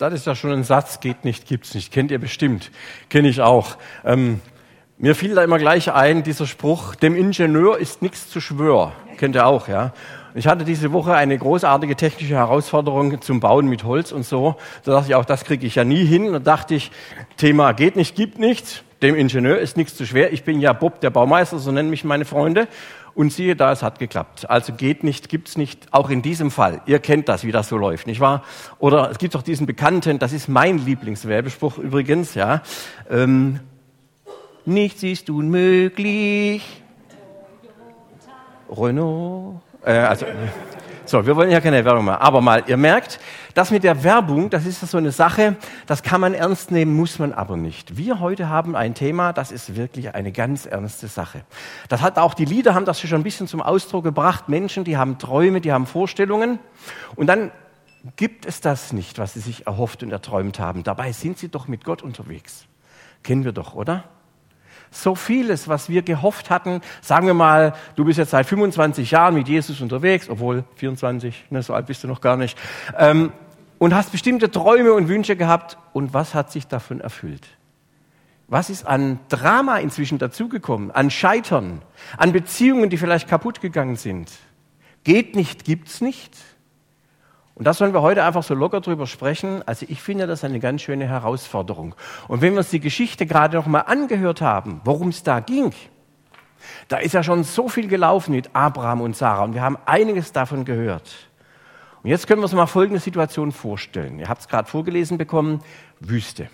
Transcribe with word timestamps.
Das 0.00 0.14
ist 0.14 0.26
ja 0.26 0.34
schon 0.34 0.50
ein 0.50 0.64
Satz, 0.64 1.00
geht 1.00 1.26
nicht, 1.26 1.46
gibt's 1.46 1.74
nicht. 1.74 1.92
Kennt 1.92 2.10
ihr 2.10 2.18
bestimmt. 2.18 2.70
Kenne 3.10 3.28
ich 3.28 3.42
auch. 3.42 3.76
Ähm, 4.02 4.40
mir 4.96 5.14
fiel 5.14 5.34
da 5.34 5.44
immer 5.44 5.58
gleich 5.58 5.92
ein, 5.92 6.22
dieser 6.22 6.46
Spruch, 6.46 6.94
dem 6.94 7.14
Ingenieur 7.14 7.76
ist 7.76 8.00
nichts 8.00 8.30
zu 8.30 8.40
schwör. 8.40 8.92
Kennt 9.18 9.34
ihr 9.34 9.44
auch, 9.44 9.68
ja? 9.68 9.92
Ich 10.34 10.46
hatte 10.46 10.64
diese 10.64 10.94
Woche 10.94 11.12
eine 11.12 11.36
großartige 11.36 11.96
technische 11.96 12.36
Herausforderung 12.36 13.20
zum 13.20 13.40
Bauen 13.40 13.66
mit 13.66 13.84
Holz 13.84 14.10
und 14.10 14.24
so. 14.24 14.56
Da 14.84 14.92
dachte 14.92 15.08
ich 15.08 15.14
auch, 15.16 15.26
das 15.26 15.44
kriege 15.44 15.66
ich 15.66 15.74
ja 15.74 15.84
nie 15.84 16.06
hin. 16.06 16.32
Da 16.32 16.38
dachte 16.38 16.74
ich, 16.74 16.92
Thema 17.36 17.72
geht 17.72 17.96
nicht, 17.96 18.16
gibt 18.16 18.38
nichts. 18.38 18.82
Dem 19.02 19.14
Ingenieur 19.14 19.58
ist 19.58 19.76
nichts 19.76 19.96
zu 19.96 20.06
schwer. 20.06 20.32
Ich 20.32 20.44
bin 20.44 20.60
ja 20.60 20.72
Bob, 20.72 21.00
der 21.02 21.10
Baumeister, 21.10 21.58
so 21.58 21.72
nennen 21.72 21.90
mich 21.90 22.04
meine 22.04 22.24
Freunde. 22.24 22.68
Und 23.14 23.32
siehe 23.32 23.56
da, 23.56 23.72
es 23.72 23.82
hat 23.82 23.98
geklappt. 23.98 24.48
Also 24.48 24.72
geht 24.72 25.04
nicht, 25.04 25.28
gibt's 25.28 25.56
nicht, 25.56 25.92
auch 25.92 26.10
in 26.10 26.22
diesem 26.22 26.50
Fall. 26.50 26.80
Ihr 26.86 26.98
kennt 26.98 27.28
das, 27.28 27.44
wie 27.44 27.52
das 27.52 27.68
so 27.68 27.76
läuft, 27.76 28.06
nicht 28.06 28.20
wahr? 28.20 28.42
Oder 28.78 29.10
es 29.10 29.18
gibt 29.18 29.34
doch 29.34 29.42
diesen 29.42 29.66
bekannten, 29.66 30.18
das 30.18 30.32
ist 30.32 30.48
mein 30.48 30.78
Lieblingswerbespruch 30.78 31.78
übrigens, 31.78 32.34
ja. 32.34 32.62
Ähm, 33.10 33.60
nichts 34.64 35.02
ist 35.02 35.30
unmöglich. 35.30 36.82
Renault. 38.70 39.60
Äh, 39.84 39.92
also, 39.92 40.26
so, 41.10 41.26
wir 41.26 41.34
wollen 41.34 41.50
ja 41.50 41.60
keine 41.60 41.84
Werbung 41.84 42.04
machen. 42.04 42.22
Aber 42.22 42.40
mal, 42.40 42.62
ihr 42.68 42.76
merkt, 42.76 43.18
das 43.54 43.72
mit 43.72 43.82
der 43.82 44.04
Werbung, 44.04 44.48
das 44.48 44.64
ist 44.64 44.80
so 44.80 44.96
eine 44.96 45.10
Sache, 45.10 45.56
das 45.86 46.04
kann 46.04 46.20
man 46.20 46.34
ernst 46.34 46.70
nehmen, 46.70 46.94
muss 46.94 47.18
man 47.18 47.32
aber 47.32 47.56
nicht. 47.56 47.96
Wir 47.96 48.20
heute 48.20 48.48
haben 48.48 48.76
ein 48.76 48.94
Thema, 48.94 49.32
das 49.32 49.50
ist 49.50 49.74
wirklich 49.74 50.14
eine 50.14 50.30
ganz 50.30 50.66
ernste 50.66 51.08
Sache. 51.08 51.42
Das 51.88 52.00
hat 52.00 52.16
auch 52.16 52.34
die 52.34 52.44
Lieder 52.44 52.74
haben 52.74 52.84
das 52.84 53.00
schon 53.00 53.12
ein 53.20 53.24
bisschen 53.24 53.48
zum 53.48 53.60
Ausdruck 53.60 54.04
gebracht. 54.04 54.48
Menschen, 54.48 54.84
die 54.84 54.96
haben 54.96 55.18
Träume, 55.18 55.60
die 55.60 55.72
haben 55.72 55.86
Vorstellungen. 55.86 56.60
Und 57.16 57.26
dann 57.26 57.50
gibt 58.14 58.46
es 58.46 58.60
das 58.60 58.92
nicht, 58.92 59.18
was 59.18 59.34
sie 59.34 59.40
sich 59.40 59.66
erhofft 59.66 60.04
und 60.04 60.12
erträumt 60.12 60.60
haben. 60.60 60.84
Dabei 60.84 61.10
sind 61.10 61.38
sie 61.38 61.48
doch 61.48 61.66
mit 61.66 61.84
Gott 61.84 62.02
unterwegs. 62.02 62.66
Kennen 63.24 63.44
wir 63.44 63.52
doch, 63.52 63.74
oder? 63.74 64.04
So 64.90 65.14
vieles, 65.14 65.68
was 65.68 65.88
wir 65.88 66.02
gehofft 66.02 66.50
hatten. 66.50 66.80
Sagen 67.00 67.26
wir 67.26 67.34
mal, 67.34 67.74
du 67.96 68.04
bist 68.04 68.18
jetzt 68.18 68.30
seit 68.30 68.46
25 68.46 69.10
Jahren 69.10 69.34
mit 69.34 69.48
Jesus 69.48 69.80
unterwegs, 69.80 70.28
obwohl 70.28 70.64
24, 70.76 71.46
ne, 71.50 71.62
so 71.62 71.74
alt 71.74 71.86
bist 71.86 72.02
du 72.04 72.08
noch 72.08 72.20
gar 72.20 72.36
nicht, 72.36 72.58
ähm, 72.98 73.32
und 73.78 73.94
hast 73.94 74.12
bestimmte 74.12 74.50
Träume 74.50 74.92
und 74.92 75.08
Wünsche 75.08 75.36
gehabt. 75.36 75.78
Und 75.92 76.12
was 76.12 76.34
hat 76.34 76.52
sich 76.52 76.66
davon 76.66 77.00
erfüllt? 77.00 77.46
Was 78.46 78.68
ist 78.68 78.84
an 78.84 79.20
Drama 79.28 79.78
inzwischen 79.78 80.18
dazugekommen? 80.18 80.90
An 80.90 81.10
Scheitern? 81.10 81.82
An 82.18 82.32
Beziehungen, 82.32 82.90
die 82.90 82.98
vielleicht 82.98 83.28
kaputt 83.28 83.60
gegangen 83.60 83.96
sind? 83.96 84.30
Geht 85.04 85.34
nicht, 85.34 85.64
gibt's 85.64 86.00
nicht? 86.00 86.36
Und 87.54 87.66
da 87.66 87.74
sollen 87.74 87.92
wir 87.92 88.02
heute 88.02 88.24
einfach 88.24 88.42
so 88.42 88.54
locker 88.54 88.80
drüber 88.80 89.06
sprechen. 89.06 89.62
Also 89.66 89.86
ich 89.88 90.00
finde 90.00 90.26
das 90.26 90.44
eine 90.44 90.60
ganz 90.60 90.82
schöne 90.82 91.06
Herausforderung. 91.06 91.94
Und 92.28 92.40
wenn 92.40 92.52
wir 92.52 92.58
uns 92.58 92.70
die 92.70 92.80
Geschichte 92.80 93.26
gerade 93.26 93.56
noch 93.56 93.66
mal 93.66 93.80
angehört 93.80 94.40
haben, 94.40 94.80
worum 94.84 95.08
es 95.08 95.22
da 95.22 95.40
ging, 95.40 95.72
da 96.88 96.98
ist 96.98 97.14
ja 97.14 97.22
schon 97.22 97.44
so 97.44 97.68
viel 97.68 97.88
gelaufen 97.88 98.32
mit 98.32 98.50
Abraham 98.54 99.00
und 99.00 99.16
Sarah 99.16 99.44
und 99.44 99.54
wir 99.54 99.62
haben 99.62 99.78
einiges 99.86 100.32
davon 100.32 100.64
gehört. 100.64 101.10
Und 102.02 102.10
jetzt 102.10 102.26
können 102.26 102.40
wir 102.40 102.44
uns 102.44 102.52
mal 102.52 102.66
folgende 102.66 103.00
Situation 103.00 103.52
vorstellen. 103.52 104.18
Ihr 104.18 104.28
habt 104.28 104.40
es 104.40 104.48
gerade 104.48 104.68
vorgelesen 104.68 105.18
bekommen, 105.18 105.62
Wüste. 106.00 106.48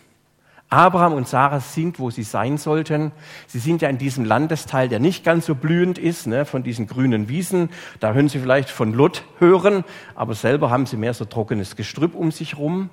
Abraham 0.68 1.12
und 1.12 1.28
Sarah 1.28 1.60
sind, 1.60 2.00
wo 2.00 2.10
sie 2.10 2.24
sein 2.24 2.58
sollten. 2.58 3.12
Sie 3.46 3.60
sind 3.60 3.82
ja 3.82 3.88
in 3.88 3.98
diesem 3.98 4.24
Landesteil, 4.24 4.88
der 4.88 4.98
nicht 4.98 5.24
ganz 5.24 5.46
so 5.46 5.54
blühend 5.54 5.96
ist, 5.96 6.26
ne, 6.26 6.44
von 6.44 6.64
diesen 6.64 6.88
grünen 6.88 7.28
Wiesen. 7.28 7.70
Da 8.00 8.12
hören 8.12 8.28
sie 8.28 8.40
vielleicht 8.40 8.68
von 8.70 8.92
Lot 8.92 9.24
hören, 9.38 9.84
aber 10.16 10.34
selber 10.34 10.70
haben 10.70 10.86
sie 10.86 10.96
mehr 10.96 11.14
so 11.14 11.24
trockenes 11.24 11.76
Gestrüpp 11.76 12.14
um 12.14 12.32
sich 12.32 12.58
rum. 12.58 12.90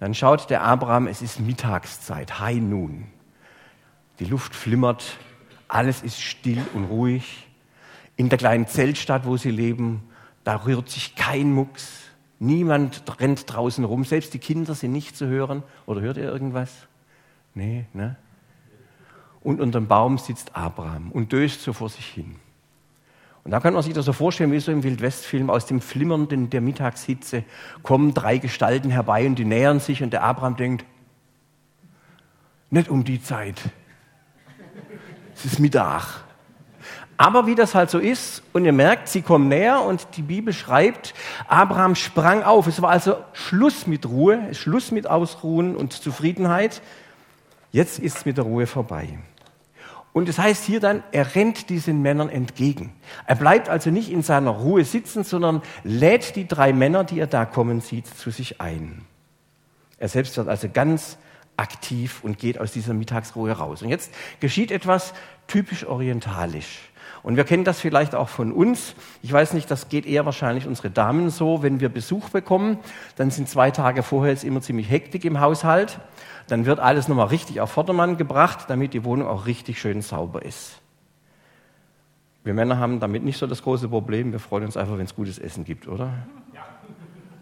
Dann 0.00 0.14
schaut 0.14 0.48
der 0.48 0.62
Abraham, 0.62 1.06
es 1.06 1.20
ist 1.22 1.38
Mittagszeit, 1.38 2.40
High 2.40 2.60
Noon. 2.60 3.04
Die 4.18 4.24
Luft 4.24 4.54
flimmert, 4.54 5.18
alles 5.68 6.02
ist 6.02 6.20
still 6.20 6.64
und 6.74 6.84
ruhig. 6.84 7.46
In 8.16 8.28
der 8.28 8.38
kleinen 8.38 8.66
Zeltstadt, 8.66 9.26
wo 9.26 9.36
sie 9.36 9.50
leben, 9.50 10.02
da 10.44 10.56
rührt 10.64 10.88
sich 10.88 11.14
kein 11.14 11.52
Mucks. 11.52 12.01
Niemand 12.44 13.04
rennt 13.20 13.44
draußen 13.46 13.84
rum, 13.84 14.04
selbst 14.04 14.34
die 14.34 14.40
Kinder 14.40 14.74
sind 14.74 14.90
nicht 14.90 15.16
zu 15.16 15.28
hören. 15.28 15.62
Oder 15.86 16.00
hört 16.00 16.16
ihr 16.16 16.24
irgendwas? 16.24 16.72
Nee, 17.54 17.84
ne? 17.92 18.16
Und 19.44 19.60
unter 19.60 19.78
dem 19.78 19.86
Baum 19.86 20.18
sitzt 20.18 20.56
Abraham 20.56 21.12
und 21.12 21.30
döst 21.30 21.62
so 21.62 21.72
vor 21.72 21.88
sich 21.88 22.04
hin. 22.04 22.34
Und 23.44 23.52
da 23.52 23.60
kann 23.60 23.74
man 23.74 23.84
sich 23.84 23.94
das 23.94 24.06
so 24.06 24.12
vorstellen, 24.12 24.50
wie 24.50 24.58
so 24.58 24.72
im 24.72 24.82
Wildwestfilm, 24.82 25.50
aus 25.50 25.66
dem 25.66 25.80
Flimmernden 25.80 26.50
der 26.50 26.62
Mittagshitze 26.62 27.44
kommen 27.84 28.12
drei 28.12 28.38
Gestalten 28.38 28.90
herbei 28.90 29.24
und 29.24 29.36
die 29.36 29.44
nähern 29.44 29.78
sich 29.78 30.02
und 30.02 30.12
der 30.12 30.24
Abraham 30.24 30.56
denkt, 30.56 30.84
nicht 32.70 32.88
um 32.88 33.04
die 33.04 33.22
Zeit. 33.22 33.70
Es 35.36 35.44
ist 35.44 35.60
Mittag. 35.60 36.24
Aber 37.16 37.46
wie 37.46 37.54
das 37.54 37.74
halt 37.74 37.90
so 37.90 37.98
ist, 37.98 38.42
und 38.52 38.64
ihr 38.64 38.72
merkt, 38.72 39.08
sie 39.08 39.22
kommen 39.22 39.48
näher 39.48 39.82
und 39.82 40.06
die 40.16 40.22
Bibel 40.22 40.52
schreibt, 40.52 41.14
Abraham 41.46 41.94
sprang 41.94 42.42
auf. 42.42 42.66
Es 42.66 42.82
war 42.82 42.90
also 42.90 43.16
Schluss 43.32 43.86
mit 43.86 44.06
Ruhe, 44.06 44.54
Schluss 44.54 44.90
mit 44.90 45.06
Ausruhen 45.06 45.76
und 45.76 45.92
Zufriedenheit. 45.92 46.82
Jetzt 47.70 47.98
ist 47.98 48.18
es 48.18 48.24
mit 48.26 48.38
der 48.38 48.44
Ruhe 48.44 48.66
vorbei. 48.66 49.18
Und 50.12 50.28
es 50.28 50.36
das 50.36 50.44
heißt 50.44 50.64
hier 50.64 50.80
dann, 50.80 51.02
er 51.10 51.34
rennt 51.34 51.70
diesen 51.70 52.02
Männern 52.02 52.28
entgegen. 52.28 52.92
Er 53.26 53.36
bleibt 53.36 53.68
also 53.68 53.90
nicht 53.90 54.10
in 54.10 54.22
seiner 54.22 54.50
Ruhe 54.50 54.84
sitzen, 54.84 55.24
sondern 55.24 55.62
lädt 55.84 56.36
die 56.36 56.46
drei 56.46 56.72
Männer, 56.72 57.04
die 57.04 57.18
er 57.18 57.26
da 57.26 57.46
kommen 57.46 57.80
sieht, 57.80 58.06
zu 58.06 58.30
sich 58.30 58.60
ein. 58.60 59.06
Er 59.96 60.08
selbst 60.08 60.36
wird 60.36 60.48
also 60.48 60.68
ganz 60.68 61.16
aktiv 61.62 62.20
und 62.22 62.38
geht 62.38 62.60
aus 62.60 62.72
dieser 62.72 62.92
Mittagsruhe 62.92 63.52
raus. 63.52 63.82
Und 63.82 63.88
jetzt 63.88 64.12
geschieht 64.40 64.70
etwas 64.70 65.14
typisch 65.46 65.86
orientalisch. 65.86 66.80
Und 67.22 67.36
wir 67.36 67.44
kennen 67.44 67.62
das 67.62 67.80
vielleicht 67.80 68.14
auch 68.16 68.28
von 68.28 68.52
uns. 68.52 68.94
Ich 69.22 69.32
weiß 69.32 69.52
nicht, 69.52 69.70
das 69.70 69.88
geht 69.88 70.06
eher 70.06 70.26
wahrscheinlich 70.26 70.66
unsere 70.66 70.90
Damen 70.90 71.30
so, 71.30 71.62
wenn 71.62 71.78
wir 71.78 71.88
Besuch 71.88 72.30
bekommen, 72.30 72.78
dann 73.16 73.30
sind 73.30 73.48
zwei 73.48 73.70
Tage 73.70 74.02
vorher 74.02 74.32
jetzt 74.32 74.42
immer 74.42 74.60
ziemlich 74.60 74.90
Hektik 74.90 75.24
im 75.24 75.38
Haushalt. 75.38 76.00
Dann 76.48 76.66
wird 76.66 76.80
alles 76.80 77.06
nochmal 77.06 77.28
richtig 77.28 77.60
auf 77.60 77.70
Vordermann 77.70 78.16
gebracht, 78.16 78.64
damit 78.68 78.92
die 78.92 79.04
Wohnung 79.04 79.28
auch 79.28 79.46
richtig 79.46 79.80
schön 79.80 80.02
sauber 80.02 80.42
ist. 80.44 80.80
Wir 82.42 82.54
Männer 82.54 82.78
haben 82.78 82.98
damit 82.98 83.22
nicht 83.22 83.38
so 83.38 83.46
das 83.46 83.62
große 83.62 83.88
Problem. 83.88 84.32
Wir 84.32 84.40
freuen 84.40 84.64
uns 84.64 84.76
einfach, 84.76 84.98
wenn 84.98 85.04
es 85.04 85.14
gutes 85.14 85.38
Essen 85.38 85.64
gibt, 85.64 85.86
oder? 85.86 86.12
Ja. 86.52 86.66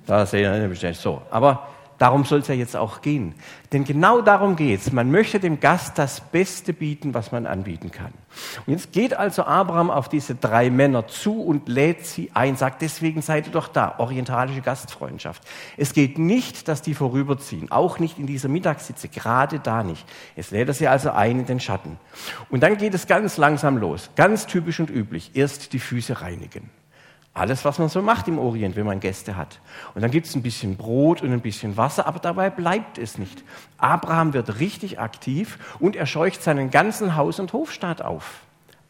Da 0.05 0.27
sehen 0.27 0.71
wir 0.71 0.95
so. 0.95 1.23
Aber 1.31 1.69
Darum 2.01 2.25
soll 2.25 2.39
es 2.39 2.49
ja 2.49 2.55
jetzt 2.55 2.77
auch 2.77 3.03
gehen. 3.03 3.35
Denn 3.75 3.85
genau 3.85 4.23
darum 4.23 4.57
geht 4.57 4.81
es. 4.81 4.91
Man 4.91 5.11
möchte 5.11 5.39
dem 5.39 5.61
Gast 5.61 5.99
das 5.99 6.23
Beste 6.23 6.73
bieten, 6.73 7.13
was 7.13 7.31
man 7.31 7.45
anbieten 7.45 7.91
kann. 7.91 8.15
Und 8.65 8.73
jetzt 8.73 8.93
geht 8.93 9.13
also 9.13 9.45
Abraham 9.45 9.91
auf 9.91 10.09
diese 10.09 10.35
drei 10.35 10.71
Männer 10.71 11.09
zu 11.09 11.43
und 11.43 11.69
lädt 11.69 12.07
sie 12.07 12.31
ein, 12.33 12.57
sagt, 12.57 12.81
deswegen 12.81 13.21
seid 13.21 13.49
ihr 13.49 13.53
doch 13.53 13.69
da, 13.69 13.97
orientalische 13.99 14.63
Gastfreundschaft. 14.63 15.43
Es 15.77 15.93
geht 15.93 16.19
nicht, 16.19 16.69
dass 16.69 16.81
die 16.81 16.95
vorüberziehen, 16.95 17.71
auch 17.71 17.99
nicht 17.99 18.19
in 18.19 18.27
dieser 18.27 18.49
Mittagssitze, 18.49 19.09
gerade 19.09 19.61
da 19.61 19.83
nicht. 19.83 20.07
Es 20.37 20.53
lädt 20.53 20.69
er 20.69 20.75
sie 20.75 20.89
also 20.89 21.11
ein 21.11 21.41
in 21.41 21.45
den 21.45 21.61
Schatten. 21.61 21.99
Und 22.49 22.63
dann 22.63 22.79
geht 22.79 22.95
es 22.95 23.09
ganz 23.09 23.37
langsam 23.37 23.77
los, 23.77 24.09
ganz 24.17 24.47
typisch 24.47 24.81
und 24.81 24.89
üblich. 24.89 25.33
Erst 25.35 25.75
die 25.75 25.79
Füße 25.79 26.23
reinigen. 26.23 26.71
Alles, 27.33 27.65
was 27.65 27.79
man 27.79 27.89
so 27.89 28.03
macht 28.03 28.27
im 28.27 28.39
Orient, 28.39 28.75
wenn 28.75 28.87
man 28.87 28.99
Gäste 28.99 29.37
hat. 29.37 29.61
Und 29.95 30.03
dann 30.03 30.11
gibt 30.11 30.27
es 30.27 30.35
ein 30.35 30.43
bisschen 30.43 30.77
Brot 30.77 31.23
und 31.23 31.33
ein 31.33 31.41
bisschen 31.41 31.77
Wasser, 31.77 32.07
aber 32.07 32.19
dabei 32.19 32.51
bleibt 32.51 32.99
es 32.99 33.19
nicht. 33.19 33.45
Abraham 33.79 34.33
wird 34.33 34.59
richtig 34.59 34.99
aktiv 34.99 35.59
und 35.79 35.95
er 35.95 36.07
scheucht 36.07 36.43
seinen 36.43 36.71
ganzen 36.71 37.15
Haus- 37.15 37.39
und 37.39 37.53
Hofstaat 37.53 38.03
auf. 38.03 38.41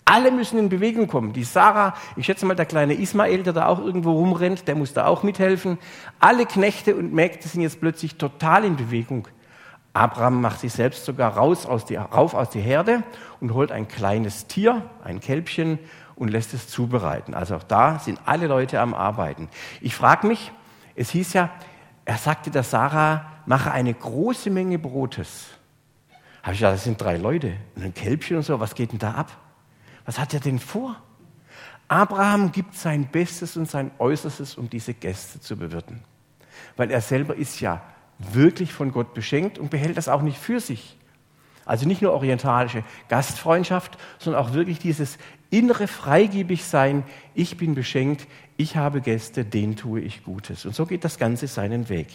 Alle 0.07 0.33
müssen 0.33 0.59
in 0.59 0.71
Bewegung 0.71 1.07
kommen. 1.07 1.35
Die 1.35 1.45
Sarah, 1.45 1.95
ich 2.17 2.27
schätze 2.27 2.47
mal, 2.47 2.57
der 2.57 2.67
kleine 2.67 2.95
Ismael, 2.95 3.43
der 3.43 3.53
da 3.53 3.67
auch 3.67 3.79
irgendwo 3.79 4.13
rumrennt, 4.13 4.67
der 4.67 4.75
muss 4.75 4.95
da 4.95 5.07
auch 5.07 5.23
mithelfen. 5.23 5.79
Alle 6.19 6.47
Knechte 6.47 6.97
und 6.97 7.13
Mägde 7.13 7.47
sind 7.47 7.61
jetzt 7.61 7.79
plötzlich 7.79 8.17
total 8.17 8.65
in 8.65 8.77
Bewegung. 8.77 9.29
Abraham 9.93 10.41
macht 10.41 10.61
sich 10.61 10.73
selbst 10.73 11.05
sogar 11.05 11.37
raus 11.37 11.67
aus 11.67 11.85
die, 11.85 11.97
rauf 11.97 12.35
aus 12.35 12.51
die 12.51 12.61
Herde 12.61 13.03
und 13.41 13.55
holt 13.55 13.71
ein 13.73 13.89
kleines 13.89 14.47
Tier, 14.47 14.83
ein 15.05 15.21
Kälbchen, 15.21 15.79
und 16.21 16.29
lässt 16.29 16.53
es 16.53 16.69
zubereiten. 16.69 17.33
Also 17.33 17.57
auch 17.57 17.63
da 17.63 17.99
sind 17.99 18.21
alle 18.27 18.47
Leute 18.47 18.79
am 18.79 18.93
Arbeiten. 18.93 19.49
Ich 19.81 19.95
frage 19.95 20.27
mich, 20.27 20.53
es 20.95 21.09
hieß 21.11 21.33
ja, 21.33 21.51
er 22.05 22.19
sagte 22.19 22.51
der 22.51 22.63
Sarah, 22.63 23.25
mache 23.47 23.71
eine 23.71 23.95
große 23.95 24.51
Menge 24.51 24.79
Brotes. 24.79 25.47
Habe 26.43 26.53
ich 26.53 26.61
gesagt, 26.61 26.77
das 26.77 26.85
sind 26.85 27.01
drei 27.01 27.17
Leute 27.17 27.55
und 27.75 27.85
ein 27.85 27.95
Kälbchen 27.95 28.37
und 28.37 28.43
so, 28.43 28.61
was 28.61 28.75
geht 28.75 28.93
denn 28.93 28.99
da 28.99 29.13
ab? 29.13 29.35
Was 30.05 30.19
hat 30.19 30.35
er 30.35 30.41
denn 30.41 30.59
vor? 30.59 30.95
Abraham 31.89 32.53
gibt 32.53 32.75
sein 32.75 33.07
Bestes 33.07 33.57
und 33.57 33.71
sein 33.71 33.91
Äußerstes, 33.99 34.57
um 34.57 34.69
diese 34.69 34.93
Gäste 34.93 35.41
zu 35.41 35.57
bewirten. 35.57 36.03
Weil 36.77 36.91
er 36.91 37.01
selber 37.01 37.35
ist 37.35 37.61
ja 37.61 37.81
wirklich 38.19 38.75
von 38.75 38.93
Gott 38.93 39.15
beschenkt 39.15 39.59
und 39.59 39.71
behält 39.71 39.97
das 39.97 40.11
auch 40.11 40.21
nicht 40.21 40.39
für 40.39 40.61
sich. 40.61 40.99
Also 41.65 41.87
nicht 41.87 42.03
nur 42.03 42.13
orientalische 42.13 42.85
Gastfreundschaft, 43.09 43.97
sondern 44.19 44.43
auch 44.43 44.53
wirklich 44.53 44.79
dieses 44.79 45.19
innere 45.51 45.87
freigebig 45.87 46.65
sein. 46.65 47.03
Ich 47.35 47.57
bin 47.57 47.75
beschenkt, 47.75 48.27
ich 48.57 48.77
habe 48.77 49.01
Gäste, 49.01 49.45
denen 49.45 49.77
tue 49.77 50.01
ich 50.01 50.25
Gutes. 50.25 50.65
Und 50.65 50.75
so 50.75 50.87
geht 50.87 51.05
das 51.05 51.19
Ganze 51.19 51.47
seinen 51.47 51.89
Weg. 51.89 52.09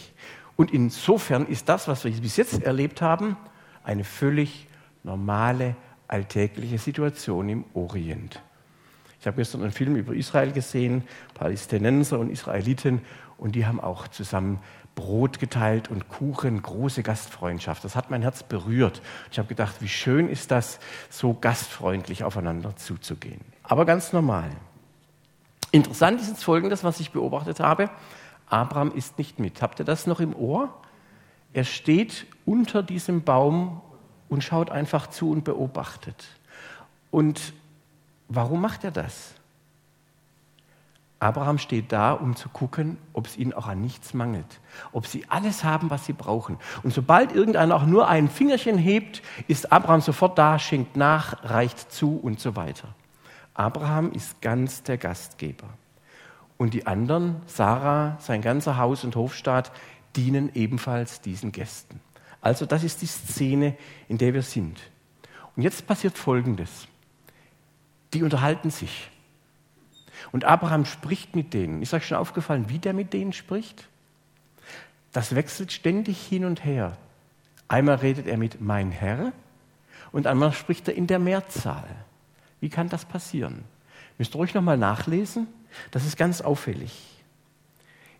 Und 0.56 0.72
insofern 0.72 1.46
ist 1.46 1.68
das, 1.68 1.86
was 1.86 2.04
wir 2.04 2.12
bis 2.12 2.36
jetzt 2.36 2.62
erlebt 2.62 3.02
haben, 3.02 3.36
eine 3.84 4.04
völlig 4.04 4.66
normale, 5.04 5.76
alltägliche 6.08 6.78
Situation 6.78 7.48
im 7.48 7.64
Orient. 7.74 8.42
Ich 9.20 9.26
habe 9.26 9.36
gestern 9.38 9.62
einen 9.62 9.72
Film 9.72 9.96
über 9.96 10.14
Israel 10.14 10.52
gesehen, 10.52 11.02
Palästinenser 11.34 12.18
und 12.18 12.30
Israeliten, 12.30 13.00
und 13.38 13.54
die 13.54 13.66
haben 13.66 13.80
auch 13.80 14.08
zusammen 14.08 14.60
Brot 14.96 15.38
geteilt 15.38 15.90
und 15.90 16.08
Kuchen, 16.08 16.60
große 16.60 17.04
Gastfreundschaft. 17.04 17.84
Das 17.84 17.94
hat 17.94 18.10
mein 18.10 18.22
Herz 18.22 18.42
berührt. 18.42 19.02
Ich 19.30 19.38
habe 19.38 19.46
gedacht, 19.46 19.76
wie 19.80 19.88
schön 19.88 20.28
ist 20.28 20.50
das, 20.50 20.80
so 21.10 21.34
gastfreundlich 21.34 22.24
aufeinander 22.24 22.74
zuzugehen. 22.74 23.42
Aber 23.62 23.84
ganz 23.84 24.12
normal. 24.12 24.50
Interessant 25.70 26.20
ist 26.20 26.28
jetzt 26.28 26.42
Folgendes, 26.42 26.82
was 26.82 26.98
ich 26.98 27.10
beobachtet 27.10 27.60
habe. 27.60 27.90
Abraham 28.48 28.90
ist 28.90 29.18
nicht 29.18 29.38
mit. 29.38 29.60
Habt 29.60 29.78
ihr 29.78 29.84
das 29.84 30.06
noch 30.06 30.18
im 30.18 30.34
Ohr? 30.34 30.74
Er 31.52 31.64
steht 31.64 32.26
unter 32.46 32.82
diesem 32.82 33.22
Baum 33.22 33.82
und 34.30 34.42
schaut 34.42 34.70
einfach 34.70 35.08
zu 35.08 35.30
und 35.30 35.44
beobachtet. 35.44 36.24
Und 37.10 37.52
warum 38.28 38.62
macht 38.62 38.82
er 38.82 38.92
das? 38.92 39.35
Abraham 41.18 41.58
steht 41.58 41.92
da, 41.92 42.12
um 42.12 42.36
zu 42.36 42.50
gucken, 42.50 42.98
ob 43.14 43.26
es 43.26 43.38
ihnen 43.38 43.54
auch 43.54 43.66
an 43.66 43.80
nichts 43.80 44.12
mangelt, 44.12 44.60
ob 44.92 45.06
sie 45.06 45.24
alles 45.28 45.64
haben, 45.64 45.88
was 45.88 46.04
sie 46.04 46.12
brauchen. 46.12 46.58
Und 46.82 46.92
sobald 46.92 47.32
irgendeiner 47.32 47.74
auch 47.74 47.86
nur 47.86 48.08
ein 48.08 48.28
Fingerchen 48.28 48.76
hebt, 48.76 49.22
ist 49.48 49.72
Abraham 49.72 50.02
sofort 50.02 50.36
da, 50.36 50.58
schenkt 50.58 50.96
nach, 50.96 51.42
reicht 51.42 51.90
zu 51.90 52.18
und 52.18 52.38
so 52.38 52.54
weiter. 52.54 52.88
Abraham 53.54 54.12
ist 54.12 54.42
ganz 54.42 54.82
der 54.82 54.98
Gastgeber. 54.98 55.68
Und 56.58 56.74
die 56.74 56.86
anderen, 56.86 57.36
Sarah, 57.46 58.18
sein 58.20 58.42
ganzer 58.42 58.76
Haus- 58.76 59.04
und 59.04 59.16
Hofstaat, 59.16 59.72
dienen 60.16 60.50
ebenfalls 60.54 61.22
diesen 61.22 61.52
Gästen. 61.52 62.00
Also 62.42 62.66
das 62.66 62.84
ist 62.84 63.00
die 63.00 63.06
Szene, 63.06 63.76
in 64.08 64.18
der 64.18 64.34
wir 64.34 64.42
sind. 64.42 64.78
Und 65.56 65.62
jetzt 65.62 65.86
passiert 65.86 66.18
Folgendes. 66.18 66.86
Die 68.12 68.22
unterhalten 68.22 68.70
sich. 68.70 69.10
Und 70.32 70.44
Abraham 70.44 70.84
spricht 70.84 71.36
mit 71.36 71.54
denen. 71.54 71.82
Ist 71.82 71.94
euch 71.94 72.06
schon 72.06 72.18
aufgefallen, 72.18 72.68
wie 72.68 72.78
der 72.78 72.92
mit 72.92 73.12
denen 73.12 73.32
spricht? 73.32 73.88
Das 75.12 75.34
wechselt 75.34 75.72
ständig 75.72 76.18
hin 76.26 76.44
und 76.44 76.64
her. 76.64 76.96
Einmal 77.68 77.96
redet 77.96 78.26
er 78.26 78.36
mit 78.36 78.60
mein 78.60 78.90
Herr 78.90 79.32
und 80.12 80.26
einmal 80.26 80.52
spricht 80.52 80.88
er 80.88 80.94
in 80.94 81.06
der 81.06 81.18
Mehrzahl. 81.18 81.88
Wie 82.60 82.68
kann 82.68 82.88
das 82.88 83.04
passieren? 83.04 83.64
Müsst 84.18 84.34
ihr 84.34 84.38
ruhig 84.38 84.54
nochmal 84.54 84.78
nachlesen. 84.78 85.46
Das 85.90 86.04
ist 86.04 86.16
ganz 86.16 86.40
auffällig. 86.40 86.92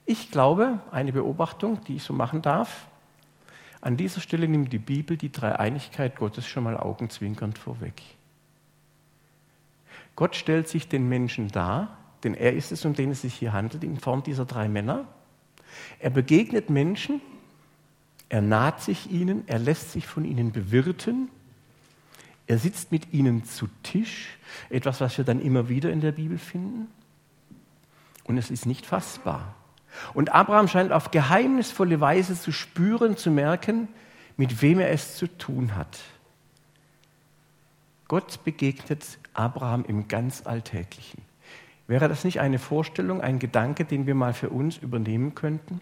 Ich 0.05 0.31
glaube, 0.31 0.81
eine 0.91 1.13
Beobachtung, 1.13 1.83
die 1.85 1.97
ich 1.97 2.03
so 2.03 2.13
machen 2.13 2.43
darf, 2.43 2.87
an 3.81 3.97
dieser 3.97 4.21
Stelle 4.21 4.49
nimmt 4.49 4.73
die 4.73 4.79
Bibel 4.79 5.17
die 5.17 5.31
Dreieinigkeit 5.31 6.17
Gottes 6.17 6.47
schon 6.47 6.65
mal 6.65 6.77
augenzwinkernd 6.77 7.59
vorweg. 7.59 8.03
Gott 10.17 10.35
stellt 10.35 10.69
sich 10.69 10.89
den 10.89 11.09
Menschen 11.09 11.49
dar, 11.49 11.99
denn 12.25 12.35
er 12.35 12.55
ist 12.55 12.73
es, 12.73 12.85
um 12.85 12.95
den 12.95 13.11
es 13.11 13.23
sich 13.23 13.35
hier 13.35 13.53
handelt, 13.53 13.85
in 13.85 14.01
Form 14.01 14.23
dieser 14.23 14.47
drei 14.47 14.69
Männer. 14.69 15.07
Er 16.01 16.11
begegnet 16.11 16.71
Menschen, 16.71 17.21
er 18.29 18.41
naht 18.41 18.83
sich 18.83 19.11
ihnen, 19.11 19.45
er 19.47 19.59
lässt 19.59 19.93
sich 19.93 20.07
von 20.07 20.25
ihnen 20.25 20.53
bewirten, 20.53 21.29
er 22.47 22.59
sitzt 22.59 22.93
mit 22.93 23.13
ihnen 23.13 23.45
zu 23.45 23.69
Tisch, 23.83 24.39
etwas, 24.71 25.01
was 25.01 25.19
wir 25.19 25.25
dann 25.25 25.41
immer 25.41 25.69
wieder 25.69 25.91
in 25.91 26.01
der 26.01 26.13
Bibel 26.13 26.39
finden. 26.39 26.89
Und 28.25 28.39
es 28.39 28.51
ist 28.51 28.67
nicht 28.67 28.87
fassbar. 28.87 29.55
Und 30.15 30.33
Abraham 30.33 30.69
scheint 30.69 30.93
auf 30.93 31.11
geheimnisvolle 31.11 32.01
Weise 32.01 32.39
zu 32.41 32.53
spüren, 32.53 33.17
zu 33.17 33.31
merken, 33.31 33.89
mit 34.37 34.63
wem 34.63 34.79
er 34.79 34.91
es 34.91 35.17
zu 35.17 35.27
tun 35.27 35.75
hat. 35.75 35.99
Gott 38.09 38.45
begegnet 38.45 39.19
Abraham 39.35 39.85
im 39.87 40.07
ganz 40.07 40.47
Alltäglichen. 40.47 41.23
Wäre 41.89 42.09
das 42.09 42.25
nicht 42.25 42.41
eine 42.41 42.59
Vorstellung, 42.59 43.21
ein 43.21 43.39
Gedanke, 43.39 43.85
den 43.85 44.07
wir 44.07 44.15
mal 44.15 44.33
für 44.33 44.51
uns 44.51 44.77
übernehmen 44.77 45.35
könnten? 45.35 45.81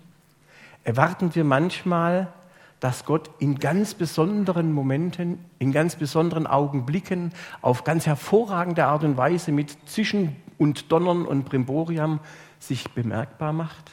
Erwarten 0.84 1.34
wir 1.34 1.44
manchmal, 1.44 2.32
dass 2.80 3.04
Gott 3.04 3.30
in 3.38 3.58
ganz 3.58 3.94
besonderen 3.94 4.72
Momenten, 4.72 5.38
in 5.58 5.72
ganz 5.72 5.96
besonderen 5.96 6.46
Augenblicken, 6.46 7.32
auf 7.62 7.84
ganz 7.84 8.06
hervorragende 8.06 8.84
Art 8.84 9.04
und 9.04 9.16
Weise 9.16 9.52
mit 9.52 9.76
Zischen 9.86 10.36
und 10.58 10.92
Donnern 10.92 11.24
und 11.24 11.44
Brimborium 11.44 12.20
sich 12.58 12.90
bemerkbar 12.92 13.52
macht? 13.52 13.90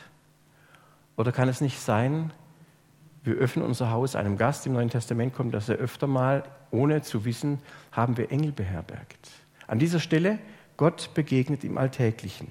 Oder 1.15 1.31
kann 1.31 1.49
es 1.49 1.61
nicht 1.61 1.79
sein, 1.79 2.31
wir 3.23 3.35
öffnen 3.35 3.65
unser 3.65 3.91
Haus 3.91 4.15
einem 4.15 4.37
Gast, 4.37 4.65
im 4.65 4.73
Neuen 4.73 4.89
Testament 4.89 5.33
kommt 5.33 5.53
das 5.53 5.67
ja 5.67 5.75
öfter 5.75 6.07
mal, 6.07 6.43
ohne 6.71 7.01
zu 7.01 7.25
wissen, 7.25 7.59
haben 7.91 8.17
wir 8.17 8.31
Engel 8.31 8.51
beherbergt. 8.51 9.29
An 9.67 9.79
dieser 9.79 9.99
Stelle, 9.99 10.39
Gott 10.77 11.11
begegnet 11.13 11.63
im 11.63 11.77
Alltäglichen. 11.77 12.47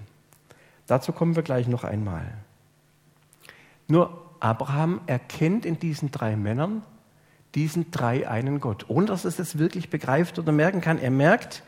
Dazu 0.86 1.12
kommen 1.12 1.36
wir 1.36 1.42
gleich 1.42 1.66
noch 1.66 1.84
einmal. 1.84 2.32
Nur 3.88 4.30
Abraham 4.40 5.00
erkennt 5.06 5.66
in 5.66 5.78
diesen 5.78 6.10
drei 6.10 6.36
Männern 6.36 6.82
diesen 7.54 7.90
drei 7.90 8.28
einen 8.28 8.60
Gott, 8.60 8.86
ohne 8.88 9.06
dass 9.06 9.24
er 9.24 9.38
es 9.38 9.58
wirklich 9.58 9.90
begreift 9.90 10.38
oder 10.38 10.52
merken 10.52 10.80
kann. 10.80 10.98
Er 10.98 11.10
merkt, 11.10 11.62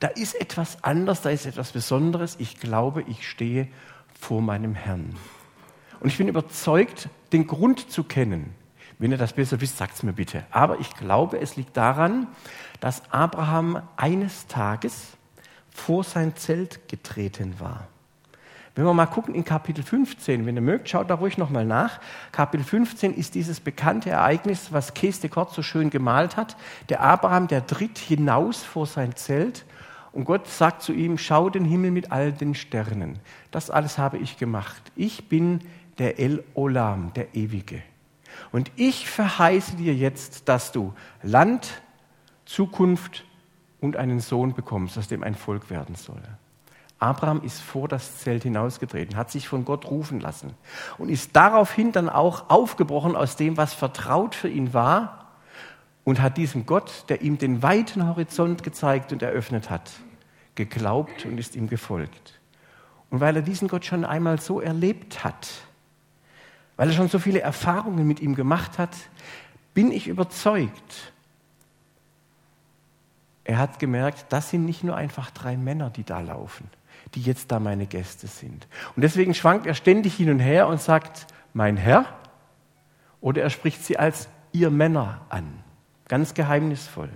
da 0.00 0.08
ist 0.08 0.40
etwas 0.40 0.82
anders, 0.82 1.22
da 1.22 1.30
ist 1.30 1.46
etwas 1.46 1.72
Besonderes. 1.72 2.36
Ich 2.38 2.60
glaube, 2.60 3.02
ich 3.02 3.28
stehe 3.28 3.68
vor 4.18 4.40
meinem 4.40 4.74
Herrn. 4.74 5.14
Und 6.00 6.08
ich 6.08 6.18
bin 6.18 6.28
überzeugt, 6.28 7.08
den 7.32 7.46
Grund 7.46 7.90
zu 7.90 8.04
kennen. 8.04 8.54
Wenn 8.98 9.12
ihr 9.12 9.18
das 9.18 9.32
besser 9.32 9.60
wisst, 9.60 9.78
sagt 9.78 9.94
es 9.94 10.02
mir 10.02 10.12
bitte. 10.12 10.44
Aber 10.50 10.80
ich 10.80 10.94
glaube, 10.94 11.40
es 11.40 11.56
liegt 11.56 11.76
daran, 11.76 12.26
dass 12.80 13.02
Abraham 13.12 13.82
eines 13.96 14.46
Tages 14.46 15.12
vor 15.70 16.02
sein 16.02 16.34
Zelt 16.36 16.88
getreten 16.88 17.60
war. 17.60 17.86
Wenn 18.74 18.84
wir 18.84 18.94
mal 18.94 19.06
gucken 19.06 19.34
in 19.34 19.44
Kapitel 19.44 19.82
15, 19.82 20.46
wenn 20.46 20.54
ihr 20.54 20.62
mögt, 20.62 20.88
schaut 20.88 21.10
da 21.10 21.14
ruhig 21.14 21.36
nochmal 21.36 21.64
nach. 21.64 22.00
Kapitel 22.30 22.64
15 22.64 23.12
ist 23.12 23.34
dieses 23.34 23.58
bekannte 23.58 24.10
Ereignis, 24.10 24.72
was 24.72 24.94
Kees 24.94 25.18
de 25.18 25.28
Kort 25.28 25.52
so 25.52 25.62
schön 25.62 25.90
gemalt 25.90 26.36
hat. 26.36 26.56
Der 26.88 27.00
Abraham, 27.00 27.48
der 27.48 27.66
tritt 27.66 27.98
hinaus 27.98 28.62
vor 28.62 28.86
sein 28.86 29.16
Zelt 29.16 29.64
und 30.12 30.24
Gott 30.24 30.46
sagt 30.46 30.82
zu 30.82 30.92
ihm, 30.92 31.18
schau 31.18 31.50
den 31.50 31.64
Himmel 31.64 31.90
mit 31.90 32.12
all 32.12 32.32
den 32.32 32.54
Sternen. 32.54 33.18
Das 33.50 33.68
alles 33.70 33.98
habe 33.98 34.18
ich 34.18 34.38
gemacht. 34.38 34.82
Ich 34.94 35.28
bin 35.28 35.60
der 35.98 36.18
El 36.18 36.44
Olam, 36.54 37.12
der 37.14 37.34
Ewige. 37.34 37.82
Und 38.52 38.70
ich 38.76 39.08
verheiße 39.08 39.76
dir 39.76 39.94
jetzt, 39.94 40.48
dass 40.48 40.72
du 40.72 40.92
Land, 41.22 41.82
Zukunft 42.44 43.24
und 43.80 43.96
einen 43.96 44.20
Sohn 44.20 44.54
bekommst, 44.54 44.96
aus 44.98 45.08
dem 45.08 45.22
ein 45.22 45.34
Volk 45.34 45.70
werden 45.70 45.94
soll. 45.94 46.22
Abraham 46.98 47.42
ist 47.42 47.60
vor 47.60 47.86
das 47.86 48.18
Zelt 48.18 48.42
hinausgetreten, 48.42 49.16
hat 49.16 49.30
sich 49.30 49.46
von 49.46 49.64
Gott 49.64 49.86
rufen 49.86 50.18
lassen 50.18 50.54
und 50.98 51.10
ist 51.10 51.36
daraufhin 51.36 51.92
dann 51.92 52.08
auch 52.08 52.50
aufgebrochen 52.50 53.14
aus 53.14 53.36
dem, 53.36 53.56
was 53.56 53.72
vertraut 53.72 54.34
für 54.34 54.48
ihn 54.48 54.74
war 54.74 55.26
und 56.02 56.20
hat 56.20 56.36
diesem 56.36 56.66
Gott, 56.66 57.04
der 57.08 57.22
ihm 57.22 57.38
den 57.38 57.62
weiten 57.62 58.06
Horizont 58.06 58.64
gezeigt 58.64 59.12
und 59.12 59.22
eröffnet 59.22 59.70
hat, 59.70 59.92
geglaubt 60.56 61.24
und 61.24 61.38
ist 61.38 61.54
ihm 61.54 61.68
gefolgt. 61.68 62.40
Und 63.10 63.20
weil 63.20 63.36
er 63.36 63.42
diesen 63.42 63.68
Gott 63.68 63.84
schon 63.84 64.04
einmal 64.04 64.40
so 64.40 64.60
erlebt 64.60 65.22
hat, 65.22 65.48
weil 66.78 66.88
er 66.88 66.94
schon 66.94 67.08
so 67.08 67.18
viele 67.18 67.40
Erfahrungen 67.40 68.06
mit 68.06 68.20
ihm 68.20 68.34
gemacht 68.34 68.78
hat, 68.78 68.96
bin 69.74 69.92
ich 69.92 70.06
überzeugt, 70.06 71.12
er 73.44 73.58
hat 73.58 73.78
gemerkt, 73.78 74.26
das 74.30 74.50
sind 74.50 74.64
nicht 74.64 74.84
nur 74.84 74.96
einfach 74.96 75.30
drei 75.30 75.56
Männer, 75.56 75.90
die 75.90 76.04
da 76.04 76.20
laufen, 76.20 76.70
die 77.14 77.22
jetzt 77.22 77.50
da 77.50 77.58
meine 77.58 77.86
Gäste 77.86 78.28
sind. 78.28 78.68
Und 78.94 79.02
deswegen 79.02 79.34
schwankt 79.34 79.66
er 79.66 79.74
ständig 79.74 80.14
hin 80.14 80.30
und 80.30 80.38
her 80.38 80.68
und 80.68 80.80
sagt, 80.80 81.26
mein 81.52 81.76
Herr, 81.76 82.06
oder 83.20 83.42
er 83.42 83.50
spricht 83.50 83.84
sie 83.84 83.98
als 83.98 84.28
ihr 84.52 84.70
Männer 84.70 85.22
an. 85.30 85.64
Ganz 86.06 86.32
geheimnisvoll. 86.32 87.10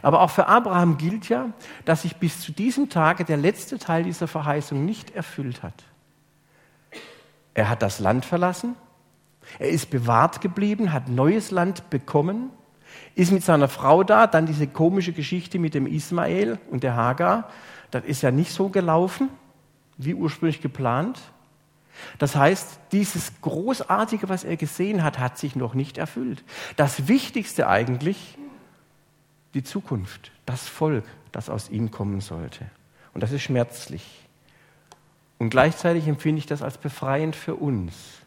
Aber 0.00 0.20
auch 0.20 0.30
für 0.30 0.46
Abraham 0.46 0.96
gilt 0.96 1.28
ja, 1.28 1.48
dass 1.84 2.02
sich 2.02 2.16
bis 2.16 2.40
zu 2.40 2.52
diesem 2.52 2.88
Tage 2.88 3.24
der 3.24 3.36
letzte 3.36 3.78
Teil 3.78 4.04
dieser 4.04 4.28
Verheißung 4.28 4.84
nicht 4.84 5.10
erfüllt 5.10 5.64
hat. 5.64 5.84
Er 7.54 7.68
hat 7.68 7.82
das 7.82 7.98
Land 7.98 8.24
verlassen, 8.24 8.76
er 9.58 9.70
ist 9.70 9.90
bewahrt 9.90 10.40
geblieben, 10.40 10.92
hat 10.92 11.08
neues 11.08 11.50
Land 11.50 11.90
bekommen, 11.90 12.50
ist 13.14 13.32
mit 13.32 13.44
seiner 13.44 13.68
Frau 13.68 14.04
da, 14.04 14.26
dann 14.26 14.46
diese 14.46 14.66
komische 14.66 15.12
Geschichte 15.12 15.58
mit 15.58 15.74
dem 15.74 15.86
Ismael 15.86 16.58
und 16.70 16.82
der 16.82 16.96
Hagar, 16.96 17.50
das 17.90 18.04
ist 18.04 18.22
ja 18.22 18.30
nicht 18.30 18.52
so 18.52 18.68
gelaufen, 18.68 19.28
wie 19.96 20.14
ursprünglich 20.14 20.60
geplant. 20.60 21.20
Das 22.18 22.36
heißt, 22.36 22.80
dieses 22.92 23.40
Großartige, 23.42 24.28
was 24.28 24.44
er 24.44 24.56
gesehen 24.56 25.02
hat, 25.02 25.18
hat 25.18 25.38
sich 25.38 25.56
noch 25.56 25.74
nicht 25.74 25.98
erfüllt. 25.98 26.44
Das 26.76 27.08
Wichtigste 27.08 27.68
eigentlich, 27.68 28.38
die 29.54 29.62
Zukunft, 29.62 30.30
das 30.46 30.68
Volk, 30.68 31.04
das 31.32 31.50
aus 31.50 31.68
ihm 31.68 31.90
kommen 31.90 32.20
sollte. 32.20 32.64
Und 33.12 33.22
das 33.22 33.32
ist 33.32 33.42
schmerzlich. 33.42 34.28
Und 35.40 35.48
gleichzeitig 35.48 36.06
empfinde 36.06 36.38
ich 36.38 36.46
das 36.46 36.62
als 36.62 36.76
befreiend 36.76 37.34
für 37.34 37.56
uns. 37.56 38.18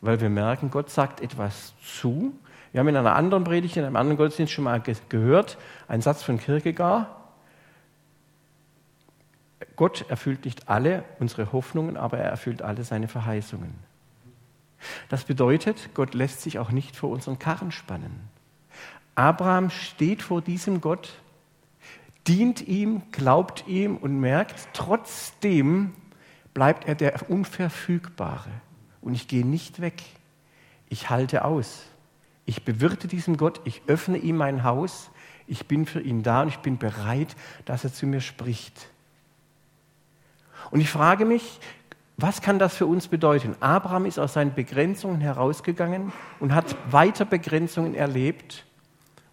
weil 0.00 0.20
wir 0.20 0.28
merken, 0.28 0.70
Gott 0.70 0.90
sagt 0.90 1.20
etwas 1.20 1.72
zu. 1.82 2.32
Wir 2.70 2.78
haben 2.78 2.86
in 2.86 2.94
einer 2.94 3.16
anderen 3.16 3.42
Predigt, 3.42 3.76
in 3.76 3.84
einem 3.84 3.96
anderen 3.96 4.16
Gottesdienst 4.16 4.52
schon 4.52 4.62
mal 4.62 4.80
ge 4.80 4.94
gehört, 5.08 5.58
einen 5.88 6.02
Satz 6.02 6.22
von 6.22 6.38
Kierkegaard. 6.38 7.08
Gott 9.74 10.08
erfüllt 10.08 10.44
nicht 10.44 10.68
alle 10.68 11.02
unsere 11.18 11.50
Hoffnungen, 11.50 11.96
aber 11.96 12.18
er 12.18 12.30
erfüllt 12.30 12.62
alle 12.62 12.84
seine 12.84 13.08
Verheißungen. 13.08 13.74
Das 15.08 15.24
bedeutet, 15.24 15.88
Gott 15.94 16.14
lässt 16.14 16.42
sich 16.42 16.60
auch 16.60 16.70
nicht 16.70 16.94
vor 16.94 17.10
unseren 17.10 17.40
Karren 17.40 17.72
spannen. 17.72 18.28
Abraham 19.16 19.70
steht 19.70 20.22
vor 20.22 20.42
diesem 20.42 20.80
Gott, 20.80 21.18
dient 22.28 22.68
ihm, 22.68 23.02
glaubt 23.10 23.66
ihm 23.66 23.96
und 23.96 24.20
merkt, 24.20 24.68
trotzdem 24.74 25.92
bleibt 26.58 26.88
er 26.88 26.96
der 26.96 27.30
Unverfügbare. 27.30 28.50
Und 29.00 29.14
ich 29.14 29.28
gehe 29.28 29.46
nicht 29.46 29.80
weg. 29.80 30.02
Ich 30.88 31.08
halte 31.08 31.44
aus. 31.44 31.84
Ich 32.46 32.64
bewirte 32.64 33.06
diesem 33.06 33.36
Gott, 33.36 33.60
ich 33.62 33.82
öffne 33.86 34.18
ihm 34.18 34.38
mein 34.38 34.64
Haus, 34.64 35.12
ich 35.46 35.68
bin 35.68 35.86
für 35.86 36.00
ihn 36.00 36.24
da 36.24 36.42
und 36.42 36.48
ich 36.48 36.58
bin 36.58 36.76
bereit, 36.76 37.36
dass 37.64 37.84
er 37.84 37.92
zu 37.92 38.08
mir 38.08 38.20
spricht. 38.20 38.88
Und 40.72 40.80
ich 40.80 40.90
frage 40.90 41.24
mich, 41.24 41.60
was 42.16 42.42
kann 42.42 42.58
das 42.58 42.74
für 42.74 42.86
uns 42.86 43.06
bedeuten? 43.06 43.54
Abraham 43.60 44.04
ist 44.04 44.18
aus 44.18 44.32
seinen 44.32 44.52
Begrenzungen 44.52 45.20
herausgegangen 45.20 46.12
und 46.40 46.56
hat 46.56 46.74
weiter 46.90 47.24
Begrenzungen 47.24 47.94
erlebt 47.94 48.66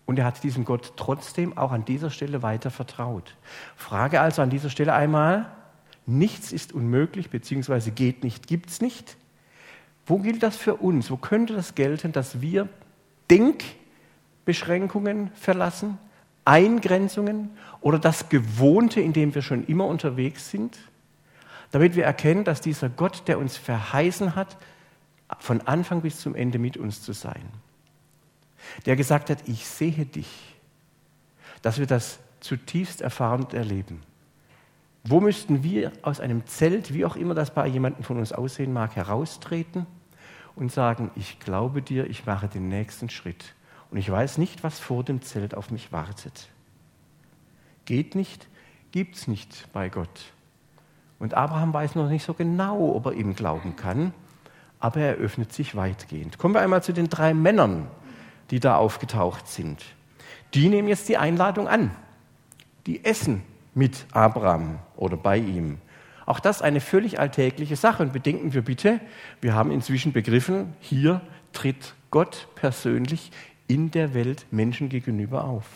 und 0.06 0.20
er 0.20 0.26
hat 0.26 0.44
diesem 0.44 0.64
Gott 0.64 0.94
trotzdem 0.96 1.58
auch 1.58 1.72
an 1.72 1.86
dieser 1.86 2.12
Stelle 2.12 2.44
weiter 2.44 2.70
vertraut. 2.70 3.36
Frage 3.76 4.22
also 4.22 4.44
an 4.44 4.52
dieser 4.52 4.70
Stelle 4.70 4.94
einmal, 4.94 5.50
nichts 6.06 6.52
ist 6.52 6.74
unmöglich, 6.74 7.30
beziehungsweise 7.30 7.92
geht 7.92 8.24
nicht, 8.24 8.48
gibt 8.48 8.70
es 8.70 8.82
nicht. 8.82 9.18
Wo 10.06 10.20
gilt 10.20 10.44
das 10.44 10.56
für 10.56 10.76
uns? 10.76 11.10
Wo 11.10 11.18
könnte 11.18 11.54
das 11.54 11.76
gelten, 11.76 12.12
dass 12.12 12.42
wir 12.42 12.70
Denkbeschränkungen 13.30 15.32
verlassen, 15.34 15.98
Eingrenzungen 16.46 17.50
oder 17.82 17.98
das 17.98 18.30
Gewohnte, 18.30 19.02
in 19.02 19.14
dem 19.14 19.34
wir 19.34 19.42
schon 19.42 19.66
immer 19.66 19.88
unterwegs 19.88 20.52
sind, 20.52 20.78
damit 21.72 21.96
wir 21.96 22.06
erkennen, 22.06 22.44
dass 22.44 22.62
dieser 22.62 22.90
Gott, 22.90 23.28
der 23.28 23.40
uns 23.40 23.58
verheißen 23.58 24.36
hat, 24.36 24.58
von 25.40 25.62
Anfang 25.62 26.02
bis 26.02 26.20
zum 26.20 26.36
Ende 26.36 26.60
mit 26.60 26.78
uns 26.78 27.02
zu 27.02 27.14
sein 27.14 27.50
der 28.86 28.96
gesagt 28.96 29.30
hat, 29.30 29.48
ich 29.48 29.66
sehe 29.66 30.06
dich, 30.06 30.28
dass 31.62 31.80
wir 31.80 31.88
das 31.88 32.20
zutiefst 32.40 33.02
erfahren 33.02 33.44
und 33.44 33.54
erleben. 33.54 34.02
Wo 35.08 35.22
müssten 35.22 35.64
wir 35.64 35.92
aus 36.02 36.20
einem 36.20 36.48
Zelt, 36.48 36.92
wie 36.92 37.06
auch 37.06 37.16
immer 37.16 37.36
das 37.36 37.54
bei 37.54 37.68
jemandem 37.68 38.04
von 38.04 38.18
uns 38.18 38.32
aussehen 38.34 38.74
mag, 38.74 38.96
heraustreten 38.96 39.86
und 40.56 40.72
sagen, 40.72 41.12
ich 41.16 41.40
glaube 41.40 41.84
dir, 41.84 42.10
ich 42.10 42.26
mache 42.26 42.48
den 42.48 42.70
nächsten 42.70 43.12
Schritt 43.12 43.54
und 43.92 43.98
ich 43.98 44.10
weiß 44.10 44.40
nicht, 44.40 44.64
was 44.64 44.80
vor 44.80 45.04
dem 45.04 45.22
Zelt 45.22 45.54
auf 45.54 45.70
mich 45.70 45.92
wartet. 45.92 46.50
Geht 47.86 48.16
nicht, 48.16 48.48
gibt 48.92 49.16
es 49.16 49.28
nicht 49.28 49.72
bei 49.74 49.90
Gott. 49.90 50.34
Und 51.20 51.36
Abraham 51.36 51.72
weiß 51.72 51.94
noch 51.94 52.10
nicht 52.10 52.26
so 52.26 52.34
genau, 52.34 52.96
ob 52.96 53.06
er 53.06 53.14
ihm 53.14 53.36
glauben 53.36 53.76
kann, 53.76 54.12
aber 54.80 55.02
er 55.02 55.16
öffnet 55.16 55.54
sich 55.54 55.76
weitgehend. 55.76 56.40
Kommen 56.40 56.56
wir 56.56 56.62
einmal 56.62 56.82
zu 56.82 56.94
den 56.94 57.10
drei 57.10 57.36
Männern, 57.36 57.88
die 58.50 58.60
da 58.60 58.78
aufgetaucht 58.78 59.48
sind. 59.48 59.86
Die 60.56 60.68
nehmen 60.68 60.88
jetzt 60.88 61.08
die 61.10 61.18
Einladung 61.18 61.68
an. 61.68 61.92
Die 62.88 63.06
essen 63.06 63.44
mit 63.76 64.08
Abraham 64.12 64.80
oder 64.96 65.18
bei 65.18 65.38
ihm. 65.38 65.78
Auch 66.26 66.40
das 66.40 66.64
eine 66.64 66.82
völlig 66.82 67.20
alltägliche 67.20 67.76
Sache. 67.76 68.02
Und 68.02 68.12
bedenken 68.12 68.54
wir 68.54 68.64
bitte, 68.64 69.00
wir 69.42 69.54
haben 69.54 69.70
inzwischen 69.70 70.12
begriffen, 70.12 70.74
hier 70.80 71.22
tritt 71.54 71.94
Gott 72.10 72.48
persönlich 72.56 73.32
in 73.68 73.92
der 73.92 74.16
Welt 74.16 74.48
Menschen 74.50 74.90
gegenüber 74.90 75.44
auf. 75.44 75.68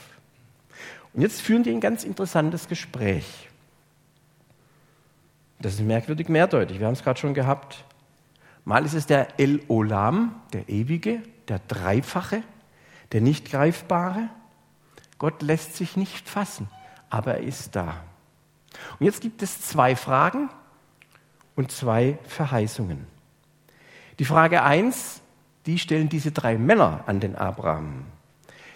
Und 1.13 1.21
jetzt 1.21 1.41
führen 1.41 1.61
die 1.61 1.71
ein 1.71 1.81
ganz 1.81 2.03
interessantes 2.03 2.67
Gespräch. 2.67 3.47
Das 5.61 5.73
ist 5.73 5.81
merkwürdig 5.81 6.29
mehrdeutig. 6.29 6.79
Wir 6.79 6.87
haben 6.87 6.93
es 6.93 7.03
gerade 7.03 7.19
schon 7.19 7.35
gehabt. 7.35 7.83
Mal 8.65 8.85
ist 8.85 8.95
es 8.95 9.05
der 9.05 9.39
El 9.39 9.61
Olam, 9.67 10.35
der 10.53 10.67
Ewige, 10.67 11.21
der 11.47 11.59
Dreifache 11.67 12.41
der 13.11 13.21
nicht 13.21 13.49
greifbare. 13.49 14.29
Gott 15.17 15.41
lässt 15.41 15.75
sich 15.75 15.97
nicht 15.97 16.29
fassen, 16.29 16.69
aber 17.09 17.35
er 17.35 17.43
ist 17.43 17.75
da. 17.75 18.03
Und 18.99 19.05
jetzt 19.05 19.21
gibt 19.21 19.41
es 19.41 19.61
zwei 19.61 19.95
Fragen 19.95 20.49
und 21.55 21.71
zwei 21.71 22.17
Verheißungen. 22.27 23.07
Die 24.19 24.25
Frage 24.25 24.63
1, 24.63 25.21
die 25.65 25.79
stellen 25.79 26.09
diese 26.09 26.31
drei 26.31 26.57
Männer 26.57 27.03
an 27.05 27.19
den 27.19 27.35
Abraham. 27.35 28.05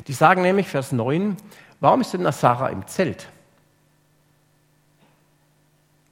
Die 0.07 0.13
sagen 0.13 0.41
nämlich, 0.41 0.67
Vers 0.67 0.91
9, 0.91 1.37
warum 1.79 2.01
ist 2.01 2.13
denn 2.13 2.29
Sarah 2.31 2.69
im 2.69 2.87
Zelt? 2.87 3.29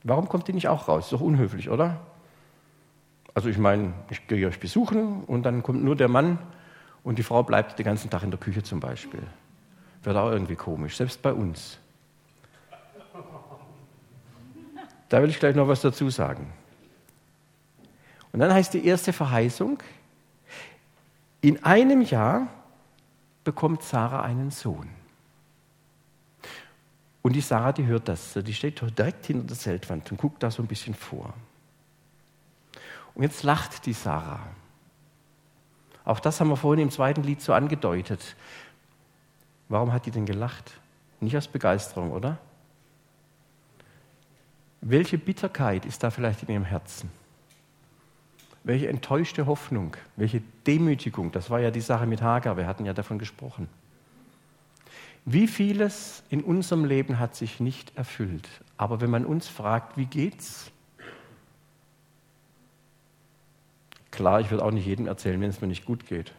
Warum 0.03 0.27
kommt 0.27 0.47
die 0.47 0.53
nicht 0.53 0.67
auch 0.67 0.87
raus? 0.87 1.05
Ist 1.05 1.13
doch 1.13 1.21
unhöflich, 1.21 1.69
oder? 1.69 1.99
Also 3.33 3.49
ich 3.49 3.57
meine, 3.57 3.93
ich 4.09 4.27
gehe 4.27 4.47
euch 4.47 4.59
besuchen 4.59 5.23
und 5.23 5.43
dann 5.43 5.63
kommt 5.63 5.83
nur 5.83 5.95
der 5.95 6.07
Mann 6.07 6.37
und 7.03 7.17
die 7.17 7.23
Frau 7.23 7.43
bleibt 7.43 7.79
den 7.79 7.85
ganzen 7.85 8.09
Tag 8.09 8.23
in 8.23 8.31
der 8.31 8.39
Küche 8.39 8.63
zum 8.63 8.79
Beispiel. 8.79 9.23
Wird 10.03 10.17
auch 10.17 10.31
irgendwie 10.31 10.55
komisch, 10.55 10.97
selbst 10.97 11.21
bei 11.21 11.31
uns. 11.31 11.77
Da 15.11 15.21
will 15.21 15.29
ich 15.29 15.39
gleich 15.39 15.57
noch 15.57 15.67
was 15.67 15.81
dazu 15.81 16.09
sagen. 16.09 16.53
Und 18.31 18.39
dann 18.39 18.53
heißt 18.53 18.73
die 18.73 18.85
erste 18.85 19.11
Verheißung, 19.11 19.77
in 21.41 21.61
einem 21.65 22.01
Jahr 22.01 22.47
bekommt 23.43 23.83
Sarah 23.83 24.21
einen 24.21 24.51
Sohn. 24.51 24.87
Und 27.23 27.33
die 27.33 27.41
Sarah, 27.41 27.73
die 27.73 27.87
hört 27.87 28.07
das. 28.07 28.35
Die 28.35 28.53
steht 28.53 28.79
direkt 28.97 29.25
hinter 29.25 29.47
der 29.47 29.57
Zeltwand 29.57 30.09
und 30.11 30.17
guckt 30.17 30.41
da 30.43 30.49
so 30.49 30.63
ein 30.63 30.67
bisschen 30.67 30.95
vor. 30.95 31.33
Und 33.13 33.23
jetzt 33.23 33.43
lacht 33.43 33.85
die 33.85 33.93
Sarah. 33.93 34.39
Auch 36.05 36.21
das 36.21 36.39
haben 36.39 36.47
wir 36.47 36.55
vorhin 36.55 36.83
im 36.83 36.89
zweiten 36.89 37.23
Lied 37.23 37.41
so 37.41 37.51
angedeutet. 37.51 38.37
Warum 39.67 39.91
hat 39.91 40.05
die 40.05 40.11
denn 40.11 40.25
gelacht? 40.25 40.71
Nicht 41.19 41.35
aus 41.35 41.49
Begeisterung, 41.49 42.13
oder? 42.13 42.37
Welche 44.91 45.17
Bitterkeit 45.17 45.86
ist 45.86 46.03
da 46.03 46.10
vielleicht 46.10 46.43
in 46.43 46.50
ihrem 46.50 46.65
Herzen? 46.65 47.10
Welche 48.65 48.89
enttäuschte 48.89 49.45
Hoffnung, 49.45 49.95
welche 50.17 50.41
Demütigung, 50.67 51.31
das 51.31 51.50
war 51.50 51.62
ja 51.62 51.71
die 51.71 51.79
Sache 51.79 52.05
mit 52.05 52.21
Hagar, 52.21 52.57
wir 52.57 52.67
hatten 52.67 52.83
ja 52.83 52.91
davon 52.91 53.17
gesprochen. 53.17 53.69
Wie 55.24 55.48
vieles 55.48 56.24
in 56.29 56.43
unserem 56.43 56.83
Leben 56.83 57.19
hat 57.19 57.38
sich 57.38 57.62
nicht 57.62 57.95
erfüllt. 57.95 58.50
Aber 58.75 59.00
wenn 59.00 59.10
man 59.10 59.25
uns 59.25 59.48
fragt, 59.48 59.95
wie 59.95 60.07
geht's? 60.07 60.69
Klar, 64.12 64.41
ich 64.41 64.51
würde 64.51 64.65
auch 64.65 64.71
nicht 64.71 64.86
jedem 64.86 65.07
erzählen, 65.07 65.39
wenn 65.39 65.51
es 65.51 65.62
mir 65.62 65.67
nicht 65.67 65.86
gut 65.86 66.05
geht. 66.05 66.33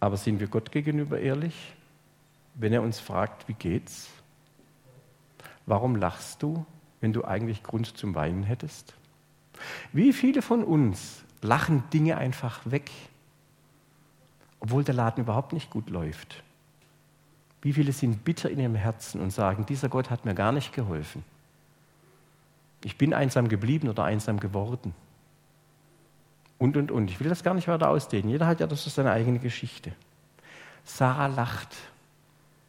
Aber 0.00 0.16
sind 0.16 0.40
wir 0.40 0.48
Gott 0.48 0.72
gegenüber 0.72 1.20
ehrlich, 1.20 1.72
wenn 2.56 2.72
er 2.72 2.82
uns 2.82 2.98
fragt, 2.98 3.46
wie 3.46 3.54
geht's? 3.54 4.10
Warum 5.70 5.94
lachst 5.94 6.42
du, 6.42 6.66
wenn 7.00 7.12
du 7.12 7.24
eigentlich 7.24 7.62
Grund 7.62 7.96
zum 7.96 8.16
Weinen 8.16 8.42
hättest? 8.42 8.92
Wie 9.92 10.12
viele 10.12 10.42
von 10.42 10.64
uns 10.64 11.22
lachen 11.42 11.84
Dinge 11.90 12.18
einfach 12.18 12.62
weg, 12.64 12.90
obwohl 14.58 14.82
der 14.82 14.96
Laden 14.96 15.22
überhaupt 15.22 15.52
nicht 15.52 15.70
gut 15.70 15.88
läuft? 15.88 16.42
Wie 17.62 17.72
viele 17.72 17.92
sind 17.92 18.24
bitter 18.24 18.50
in 18.50 18.58
ihrem 18.58 18.74
Herzen 18.74 19.20
und 19.20 19.30
sagen, 19.30 19.64
dieser 19.64 19.88
Gott 19.88 20.10
hat 20.10 20.24
mir 20.24 20.34
gar 20.34 20.50
nicht 20.50 20.72
geholfen? 20.72 21.22
Ich 22.82 22.98
bin 22.98 23.14
einsam 23.14 23.46
geblieben 23.46 23.88
oder 23.88 24.02
einsam 24.02 24.40
geworden. 24.40 24.92
Und, 26.58 26.76
und, 26.76 26.90
und. 26.90 27.12
Ich 27.12 27.20
will 27.20 27.28
das 27.28 27.44
gar 27.44 27.54
nicht 27.54 27.68
weiter 27.68 27.90
ausdehnen. 27.90 28.28
Jeder 28.28 28.48
hat 28.48 28.58
ja 28.58 28.66
das 28.66 28.84
seine 28.92 29.12
eigene 29.12 29.38
Geschichte. 29.38 29.92
Sarah 30.82 31.28
lacht. 31.28 31.76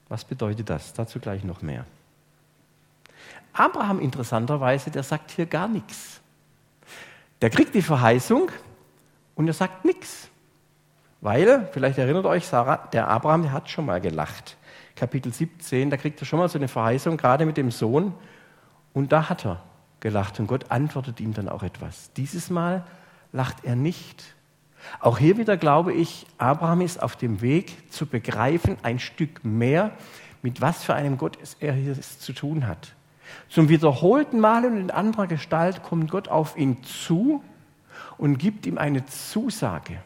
Was 0.08 0.24
bedeutet 0.24 0.70
das? 0.70 0.94
Dazu 0.94 1.20
gleich 1.20 1.44
noch 1.44 1.64
mehr. 1.64 1.84
Abraham 3.54 4.00
interessanterweise, 4.00 4.92
der 4.92 5.04
sagt 5.04 5.32
hier 5.32 5.46
gar 5.46 5.68
nichts. 5.68 6.22
Der 7.42 7.50
kriegt 7.50 7.74
die 7.74 7.82
Verheißung 7.82 8.50
und 9.36 9.48
er 9.48 9.54
sagt 9.54 9.86
nichts. 9.86 10.30
Weil, 11.22 11.70
vielleicht 11.72 11.98
erinnert 11.98 12.26
euch, 12.26 12.48
Sarah, 12.48 12.88
der 12.88 13.08
Abraham, 13.08 13.44
der 13.44 13.52
hat 13.52 13.70
schon 13.70 13.86
mal 13.86 14.02
gelacht. 14.02 14.58
Kapitel 14.96 15.32
17, 15.32 15.90
da 15.90 15.98
kriegt 15.98 16.20
er 16.22 16.26
schon 16.26 16.40
mal 16.40 16.50
so 16.50 16.58
eine 16.58 16.68
Verheißung, 16.68 17.18
gerade 17.18 17.46
mit 17.46 17.58
dem 17.58 17.72
Sohn. 17.72 18.14
Und 18.94 19.12
da 19.12 19.30
hat 19.30 19.46
er 19.46 19.64
gelacht 20.00 20.40
und 20.40 20.48
Gott 20.48 20.72
antwortet 20.72 21.20
ihm 21.20 21.34
dann 21.34 21.48
auch 21.48 21.64
etwas. 21.64 22.12
Dieses 22.14 22.50
Mal 22.50 22.84
lacht 23.32 23.64
er 23.64 23.76
nicht. 23.76 24.36
Auch 25.00 25.20
hier 25.20 25.38
wieder 25.38 25.58
glaube 25.58 25.94
ich, 25.94 26.26
Abraham 26.38 26.82
ist 26.82 27.02
auf 27.02 27.16
dem 27.16 27.42
Weg 27.42 27.92
zu 27.92 28.08
begreifen, 28.08 28.78
ein 28.82 29.00
Stück 29.00 29.46
mehr, 29.46 29.92
mit 30.42 30.60
was 30.60 30.84
für 30.84 30.96
einem 30.96 31.18
Gott 31.18 31.38
er 31.60 31.74
hier 31.74 32.00
zu 32.02 32.34
tun 32.34 32.68
hat. 32.68 32.94
Zum 33.50 33.70
wiederholten 33.70 34.40
Mal 34.40 34.66
und 34.66 34.78
in 34.78 34.92
anderer 34.92 35.28
Gestalt 35.28 35.84
kommt 35.84 36.10
Gott 36.10 36.28
auf 36.28 36.58
ihn 36.58 36.84
zu 36.84 37.44
und 38.18 38.38
gibt 38.38 38.66
ihm 38.66 38.78
eine 38.78 39.06
Zusage. 39.06 40.00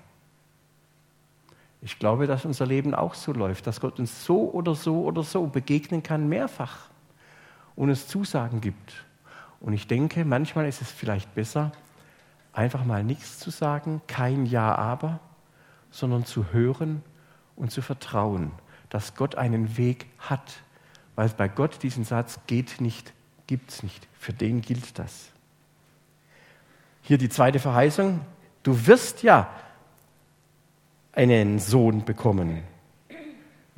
Ich 1.82 2.00
glaube, 2.00 2.26
dass 2.26 2.46
unser 2.46 2.66
Leben 2.66 2.96
auch 2.96 3.14
so 3.14 3.32
läuft, 3.32 3.68
dass 3.68 3.80
Gott 3.80 4.00
uns 4.00 4.26
so 4.26 4.50
oder 4.52 4.74
so 4.74 5.04
oder 5.04 5.22
so 5.22 5.46
begegnen 5.46 6.02
kann, 6.02 6.28
mehrfach 6.28 6.90
und 7.76 7.90
es 7.90 8.08
Zusagen 8.08 8.62
gibt. 8.62 9.06
Und 9.60 9.74
ich 9.74 9.88
denke, 9.88 10.26
manchmal 10.26 10.68
ist 10.68 10.82
es 10.82 10.92
vielleicht 10.92 11.36
besser, 11.36 11.72
einfach 12.54 12.86
mal 12.86 13.04
nichts 13.04 13.40
zu 13.40 13.50
sagen, 13.50 14.02
kein 14.08 14.46
Ja, 14.46 14.74
aber, 14.76 15.20
sondern 15.92 16.26
zu 16.26 16.52
hören 16.52 17.04
und 17.56 17.72
zu 17.72 17.82
vertrauen, 17.82 18.52
dass 18.90 19.16
Gott 19.16 19.36
einen 19.36 19.78
Weg 19.78 20.08
hat. 20.18 20.62
Weil 21.16 21.30
bei 21.30 21.48
Gott 21.48 21.84
diesen 21.84 22.04
Satz 22.04 22.40
geht 22.48 22.82
nicht, 22.82 23.14
gibt 23.48 23.70
es 23.72 23.84
nicht. 23.84 24.08
Für 24.20 24.34
den 24.34 24.62
gilt 24.62 24.98
das. 24.98 25.30
Hier 27.02 27.18
die 27.18 27.30
zweite 27.30 27.60
Verheißung. 27.60 28.22
Du 28.64 28.88
wirst 28.88 29.24
ja 29.24 29.50
einen 31.14 31.60
Sohn 31.60 32.04
bekommen, 32.04 32.64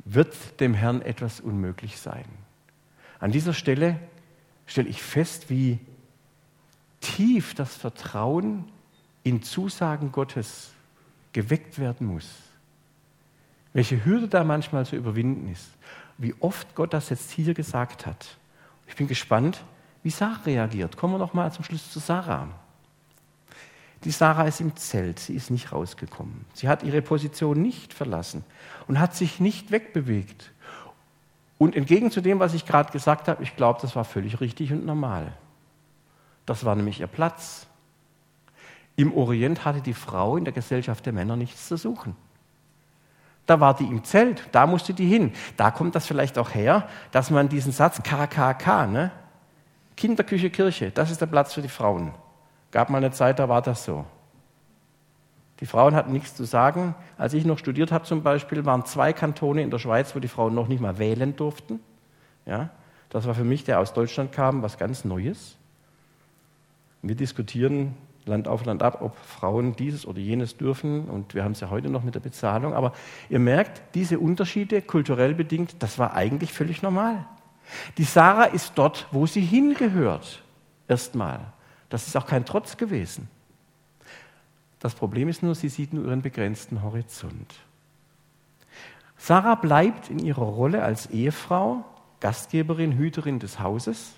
wird 0.04 0.60
dem 0.60 0.74
Herrn 0.74 1.02
etwas 1.02 1.40
unmöglich 1.40 1.98
sein. 1.98 2.24
An 3.20 3.30
dieser 3.30 3.52
Stelle 3.52 3.98
stelle 4.66 4.88
ich 4.88 5.02
fest, 5.02 5.50
wie 5.50 5.78
tief 7.00 7.54
das 7.54 7.76
Vertrauen 7.76 8.64
in 9.22 9.42
Zusagen 9.42 10.10
Gottes 10.10 10.72
geweckt 11.32 11.78
werden 11.78 12.06
muss. 12.06 12.28
Welche 13.72 14.04
Hürde 14.04 14.28
da 14.28 14.44
manchmal 14.44 14.86
zu 14.86 14.96
überwinden 14.96 15.52
ist. 15.52 15.68
Wie 16.16 16.34
oft 16.40 16.74
Gott 16.74 16.92
das 16.92 17.10
jetzt 17.10 17.30
hier 17.30 17.54
gesagt 17.54 18.06
hat. 18.06 18.38
Ich 18.88 18.96
bin 18.96 19.06
gespannt, 19.06 19.62
wie 20.02 20.10
Sarah 20.10 20.40
reagiert. 20.44 20.96
Kommen 20.96 21.14
wir 21.14 21.18
noch 21.18 21.34
mal 21.34 21.52
zum 21.52 21.64
Schluss 21.64 21.92
zu 21.92 22.00
Sarah. 22.00 22.48
Die 24.04 24.10
Sarah 24.10 24.44
ist 24.44 24.60
im 24.60 24.76
Zelt, 24.76 25.18
sie 25.18 25.34
ist 25.34 25.50
nicht 25.50 25.72
rausgekommen. 25.72 26.44
Sie 26.54 26.68
hat 26.68 26.82
ihre 26.82 27.02
Position 27.02 27.60
nicht 27.60 27.92
verlassen 27.92 28.44
und 28.86 29.00
hat 29.00 29.14
sich 29.14 29.40
nicht 29.40 29.70
wegbewegt. 29.70 30.52
Und 31.58 31.74
entgegen 31.74 32.12
zu 32.12 32.20
dem, 32.20 32.38
was 32.38 32.54
ich 32.54 32.64
gerade 32.64 32.92
gesagt 32.92 33.26
habe, 33.26 33.42
ich 33.42 33.56
glaube, 33.56 33.80
das 33.82 33.96
war 33.96 34.04
völlig 34.04 34.40
richtig 34.40 34.72
und 34.72 34.86
normal. 34.86 35.32
Das 36.46 36.64
war 36.64 36.76
nämlich 36.76 37.00
ihr 37.00 37.08
Platz. 37.08 37.66
Im 38.94 39.12
Orient 39.12 39.64
hatte 39.64 39.80
die 39.80 39.94
Frau 39.94 40.36
in 40.36 40.44
der 40.44 40.52
Gesellschaft 40.52 41.04
der 41.04 41.12
Männer 41.12 41.36
nichts 41.36 41.66
zu 41.66 41.76
suchen. 41.76 42.16
Da 43.48 43.60
war 43.60 43.74
die 43.74 43.86
im 43.86 44.04
Zelt, 44.04 44.42
da 44.52 44.66
musste 44.66 44.92
die 44.92 45.06
hin. 45.06 45.32
Da 45.56 45.70
kommt 45.70 45.94
das 45.94 46.06
vielleicht 46.06 46.36
auch 46.36 46.54
her, 46.54 46.86
dass 47.12 47.30
man 47.30 47.48
diesen 47.48 47.72
Satz 47.72 48.02
KKK, 48.02 48.86
ne? 48.86 49.10
Kinderküche, 49.96 50.50
Kirche, 50.50 50.90
das 50.90 51.10
ist 51.10 51.22
der 51.22 51.26
Platz 51.26 51.54
für 51.54 51.62
die 51.62 51.70
Frauen. 51.70 52.12
Gab 52.72 52.90
mal 52.90 52.98
eine 52.98 53.10
Zeit, 53.10 53.38
da 53.38 53.48
war 53.48 53.62
das 53.62 53.86
so. 53.86 54.04
Die 55.60 55.66
Frauen 55.66 55.94
hatten 55.94 56.12
nichts 56.12 56.34
zu 56.34 56.44
sagen. 56.44 56.94
Als 57.16 57.32
ich 57.32 57.46
noch 57.46 57.58
studiert 57.58 57.90
habe 57.90 58.04
zum 58.04 58.22
Beispiel, 58.22 58.66
waren 58.66 58.84
zwei 58.84 59.14
Kantone 59.14 59.62
in 59.62 59.70
der 59.70 59.78
Schweiz, 59.78 60.14
wo 60.14 60.18
die 60.20 60.28
Frauen 60.28 60.54
noch 60.54 60.68
nicht 60.68 60.80
mal 60.80 60.98
wählen 60.98 61.34
durften. 61.34 61.80
Ja, 62.44 62.68
das 63.08 63.26
war 63.26 63.34
für 63.34 63.44
mich, 63.44 63.64
der 63.64 63.80
aus 63.80 63.94
Deutschland 63.94 64.30
kam, 64.30 64.62
was 64.62 64.76
ganz 64.76 65.06
Neues. 65.06 65.56
Wir 67.00 67.14
diskutieren 67.14 67.96
Land 68.28 68.46
auf, 68.46 68.64
Land 68.64 68.82
ab, 68.82 69.02
ob 69.02 69.16
Frauen 69.16 69.74
dieses 69.74 70.06
oder 70.06 70.20
jenes 70.20 70.56
dürfen. 70.56 71.08
Und 71.08 71.34
wir 71.34 71.44
haben 71.44 71.52
es 71.52 71.60
ja 71.60 71.70
heute 71.70 71.90
noch 71.90 72.04
mit 72.04 72.14
der 72.14 72.20
Bezahlung. 72.20 72.74
Aber 72.74 72.92
ihr 73.28 73.38
merkt, 73.38 73.82
diese 73.94 74.18
Unterschiede, 74.18 74.82
kulturell 74.82 75.34
bedingt, 75.34 75.82
das 75.82 75.98
war 75.98 76.14
eigentlich 76.14 76.52
völlig 76.52 76.82
normal. 76.82 77.26
Die 77.96 78.04
Sarah 78.04 78.44
ist 78.44 78.72
dort, 78.76 79.06
wo 79.10 79.26
sie 79.26 79.40
hingehört. 79.40 80.42
Erstmal. 80.86 81.40
Das 81.88 82.06
ist 82.06 82.16
auch 82.16 82.26
kein 82.26 82.44
Trotz 82.44 82.76
gewesen. 82.76 83.28
Das 84.78 84.94
Problem 84.94 85.28
ist 85.28 85.42
nur, 85.42 85.54
sie 85.54 85.68
sieht 85.68 85.92
nur 85.92 86.04
ihren 86.04 86.22
begrenzten 86.22 86.82
Horizont. 86.82 87.54
Sarah 89.16 89.56
bleibt 89.56 90.10
in 90.10 90.20
ihrer 90.20 90.44
Rolle 90.44 90.84
als 90.84 91.06
Ehefrau, 91.06 91.84
Gastgeberin, 92.20 92.96
Hüterin 92.96 93.40
des 93.40 93.58
Hauses. 93.58 94.12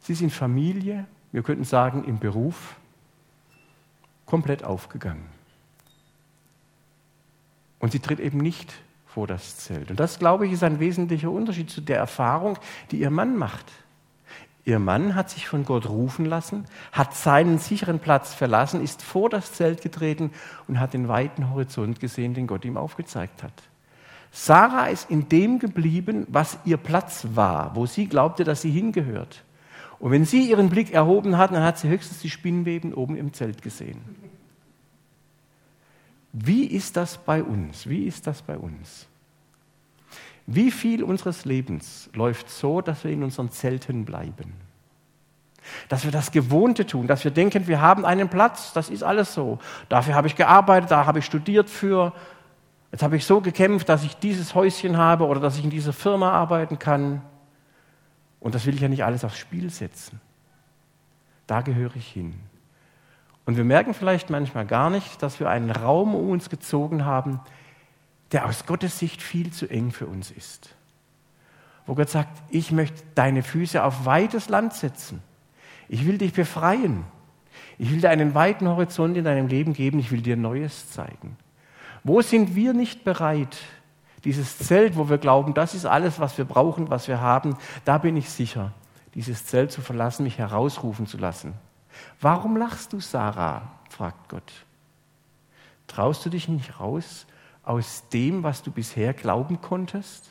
Sie 0.00 0.12
ist 0.12 0.20
in 0.20 0.30
Familie, 0.30 1.06
wir 1.34 1.42
könnten 1.42 1.64
sagen 1.64 2.04
im 2.04 2.20
Beruf, 2.20 2.76
komplett 4.24 4.62
aufgegangen. 4.62 5.26
Und 7.80 7.90
sie 7.90 7.98
tritt 7.98 8.20
eben 8.20 8.38
nicht 8.38 8.72
vor 9.04 9.26
das 9.26 9.56
Zelt. 9.56 9.90
Und 9.90 9.98
das, 9.98 10.20
glaube 10.20 10.46
ich, 10.46 10.52
ist 10.52 10.62
ein 10.62 10.78
wesentlicher 10.78 11.32
Unterschied 11.32 11.70
zu 11.70 11.80
der 11.80 11.98
Erfahrung, 11.98 12.56
die 12.92 13.00
ihr 13.00 13.10
Mann 13.10 13.36
macht. 13.36 13.66
Ihr 14.64 14.78
Mann 14.78 15.16
hat 15.16 15.28
sich 15.28 15.48
von 15.48 15.64
Gott 15.64 15.88
rufen 15.88 16.24
lassen, 16.24 16.66
hat 16.92 17.16
seinen 17.16 17.58
sicheren 17.58 17.98
Platz 17.98 18.32
verlassen, 18.32 18.80
ist 18.80 19.02
vor 19.02 19.28
das 19.28 19.52
Zelt 19.54 19.82
getreten 19.82 20.30
und 20.68 20.78
hat 20.78 20.94
den 20.94 21.08
weiten 21.08 21.50
Horizont 21.50 21.98
gesehen, 21.98 22.34
den 22.34 22.46
Gott 22.46 22.64
ihm 22.64 22.76
aufgezeigt 22.76 23.42
hat. 23.42 23.64
Sarah 24.30 24.86
ist 24.86 25.10
in 25.10 25.28
dem 25.28 25.58
geblieben, 25.58 26.28
was 26.28 26.58
ihr 26.64 26.76
Platz 26.76 27.26
war, 27.34 27.74
wo 27.74 27.86
sie 27.86 28.06
glaubte, 28.06 28.44
dass 28.44 28.62
sie 28.62 28.70
hingehört. 28.70 29.42
Und 29.98 30.10
wenn 30.10 30.24
sie 30.24 30.48
ihren 30.48 30.68
Blick 30.68 30.92
erhoben 30.92 31.38
hat, 31.38 31.52
dann 31.52 31.62
hat 31.62 31.78
sie 31.78 31.88
höchstens 31.88 32.20
die 32.20 32.30
Spinnweben 32.30 32.94
oben 32.94 33.16
im 33.16 33.32
Zelt 33.32 33.62
gesehen. 33.62 34.00
Wie 36.32 36.64
ist 36.64 36.96
das 36.96 37.18
bei 37.18 37.42
uns? 37.42 37.88
Wie 37.88 38.04
ist 38.04 38.26
das 38.26 38.42
bei 38.42 38.58
uns? 38.58 39.06
Wie 40.46 40.70
viel 40.70 41.02
unseres 41.02 41.44
Lebens 41.44 42.10
läuft 42.12 42.50
so, 42.50 42.80
dass 42.80 43.04
wir 43.04 43.12
in 43.12 43.22
unseren 43.22 43.50
Zelten 43.50 44.04
bleiben? 44.04 44.52
Dass 45.88 46.04
wir 46.04 46.10
das 46.10 46.32
Gewohnte 46.32 46.86
tun, 46.86 47.06
dass 47.06 47.24
wir 47.24 47.30
denken, 47.30 47.66
wir 47.66 47.80
haben 47.80 48.04
einen 48.04 48.28
Platz, 48.28 48.72
das 48.74 48.90
ist 48.90 49.02
alles 49.02 49.32
so. 49.32 49.58
Dafür 49.88 50.14
habe 50.14 50.26
ich 50.26 50.36
gearbeitet, 50.36 50.90
da 50.90 51.06
habe 51.06 51.20
ich 51.20 51.24
studiert 51.24 51.70
für. 51.70 52.12
Jetzt 52.92 53.02
habe 53.02 53.16
ich 53.16 53.24
so 53.24 53.40
gekämpft, 53.40 53.88
dass 53.88 54.04
ich 54.04 54.16
dieses 54.16 54.54
Häuschen 54.54 54.98
habe 54.98 55.26
oder 55.26 55.40
dass 55.40 55.56
ich 55.56 55.64
in 55.64 55.70
dieser 55.70 55.92
Firma 55.92 56.32
arbeiten 56.32 56.78
kann. 56.78 57.22
Und 58.44 58.54
das 58.54 58.66
will 58.66 58.74
ich 58.74 58.82
ja 58.82 58.88
nicht 58.88 59.04
alles 59.06 59.24
aufs 59.24 59.38
Spiel 59.38 59.70
setzen. 59.70 60.20
Da 61.46 61.62
gehöre 61.62 61.96
ich 61.96 62.06
hin. 62.06 62.34
Und 63.46 63.56
wir 63.56 63.64
merken 63.64 63.94
vielleicht 63.94 64.28
manchmal 64.28 64.66
gar 64.66 64.90
nicht, 64.90 65.22
dass 65.22 65.40
wir 65.40 65.48
einen 65.48 65.70
Raum 65.70 66.14
um 66.14 66.28
uns 66.28 66.50
gezogen 66.50 67.06
haben, 67.06 67.40
der 68.32 68.44
aus 68.44 68.66
Gottes 68.66 68.98
Sicht 68.98 69.22
viel 69.22 69.50
zu 69.50 69.66
eng 69.66 69.92
für 69.92 70.06
uns 70.06 70.30
ist. 70.30 70.76
Wo 71.86 71.94
Gott 71.94 72.10
sagt, 72.10 72.42
ich 72.50 72.70
möchte 72.70 73.02
deine 73.14 73.42
Füße 73.42 73.82
auf 73.82 74.04
weites 74.04 74.50
Land 74.50 74.74
setzen. 74.74 75.22
Ich 75.88 76.06
will 76.06 76.18
dich 76.18 76.34
befreien. 76.34 77.04
Ich 77.78 77.90
will 77.90 78.02
dir 78.02 78.10
einen 78.10 78.34
weiten 78.34 78.68
Horizont 78.68 79.16
in 79.16 79.24
deinem 79.24 79.46
Leben 79.46 79.72
geben. 79.72 79.98
Ich 79.98 80.12
will 80.12 80.20
dir 80.20 80.36
Neues 80.36 80.90
zeigen. 80.90 81.38
Wo 82.02 82.20
sind 82.20 82.54
wir 82.54 82.74
nicht 82.74 83.04
bereit? 83.04 83.56
Dieses 84.24 84.58
Zelt, 84.58 84.96
wo 84.96 85.10
wir 85.10 85.18
glauben, 85.18 85.52
das 85.52 85.74
ist 85.74 85.84
alles, 85.84 86.18
was 86.18 86.38
wir 86.38 86.46
brauchen, 86.46 86.88
was 86.88 87.08
wir 87.08 87.20
haben, 87.20 87.56
da 87.84 87.98
bin 87.98 88.16
ich 88.16 88.30
sicher, 88.30 88.72
dieses 89.14 89.44
Zelt 89.44 89.70
zu 89.70 89.82
verlassen, 89.82 90.24
mich 90.24 90.38
herausrufen 90.38 91.06
zu 91.06 91.18
lassen. 91.18 91.52
Warum 92.20 92.56
lachst 92.56 92.92
du, 92.92 93.00
Sarah? 93.00 93.70
fragt 93.90 94.28
Gott. 94.28 94.52
Traust 95.86 96.24
du 96.24 96.30
dich 96.30 96.48
nicht 96.48 96.80
raus, 96.80 97.26
aus 97.62 98.08
dem, 98.12 98.42
was 98.42 98.62
du 98.62 98.70
bisher 98.70 99.12
glauben 99.12 99.60
konntest? 99.60 100.30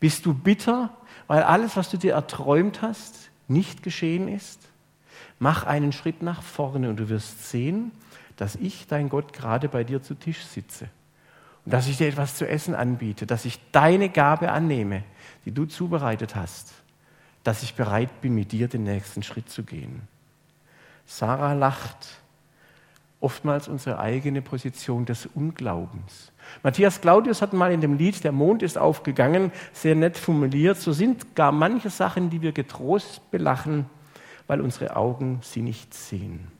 Bist 0.00 0.26
du 0.26 0.34
bitter, 0.34 0.90
weil 1.28 1.44
alles, 1.44 1.76
was 1.76 1.88
du 1.88 1.96
dir 1.96 2.14
erträumt 2.14 2.82
hast, 2.82 3.30
nicht 3.48 3.82
geschehen 3.82 4.28
ist? 4.28 4.60
Mach 5.38 5.64
einen 5.64 5.92
Schritt 5.92 6.20
nach 6.20 6.42
vorne 6.42 6.90
und 6.90 6.96
du 6.96 7.08
wirst 7.08 7.48
sehen, 7.48 7.92
dass 8.36 8.56
ich, 8.56 8.86
dein 8.88 9.08
Gott, 9.08 9.32
gerade 9.32 9.68
bei 9.68 9.84
dir 9.84 10.02
zu 10.02 10.14
Tisch 10.14 10.44
sitze 10.44 10.90
und 11.66 11.72
dass 11.72 11.88
ich 11.88 11.98
dir 11.98 12.06
etwas 12.06 12.36
zu 12.36 12.48
essen 12.48 12.76
anbiete, 12.76 13.26
dass 13.26 13.44
ich 13.44 13.58
deine 13.72 14.08
Gabe 14.08 14.52
annehme, 14.52 15.02
die 15.44 15.50
du 15.50 15.66
zubereitet 15.66 16.36
hast, 16.36 16.72
dass 17.42 17.64
ich 17.64 17.74
bereit 17.74 18.20
bin, 18.20 18.36
mit 18.36 18.52
dir 18.52 18.68
den 18.68 18.84
nächsten 18.84 19.24
Schritt 19.24 19.50
zu 19.50 19.64
gehen. 19.64 20.02
Sarah 21.06 21.54
lacht 21.54 22.20
oftmals 23.18 23.66
unsere 23.66 23.98
eigene 23.98 24.42
Position 24.42 25.06
des 25.06 25.26
Unglaubens. 25.26 26.30
Matthias 26.62 27.00
Claudius 27.00 27.42
hat 27.42 27.52
mal 27.52 27.72
in 27.72 27.80
dem 27.80 27.98
Lied 27.98 28.22
Der 28.22 28.30
Mond 28.30 28.62
ist 28.62 28.78
aufgegangen 28.78 29.50
sehr 29.72 29.96
nett 29.96 30.16
formuliert, 30.16 30.76
so 30.76 30.92
sind 30.92 31.34
gar 31.34 31.50
manche 31.50 31.90
Sachen, 31.90 32.30
die 32.30 32.42
wir 32.42 32.52
getrost 32.52 33.28
belachen, 33.32 33.86
weil 34.46 34.60
unsere 34.60 34.94
Augen 34.94 35.40
sie 35.42 35.62
nicht 35.62 35.94
sehen. 35.94 36.55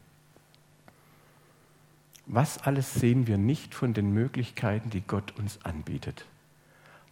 Was 2.27 2.59
alles 2.59 2.95
sehen 2.95 3.27
wir 3.27 3.39
nicht 3.39 3.75
von 3.75 3.95
den 3.95 4.13
Möglichkeiten, 4.13 4.91
die 4.91 5.01
Gott 5.01 5.33
uns 5.39 5.65
anbietet, 5.65 6.27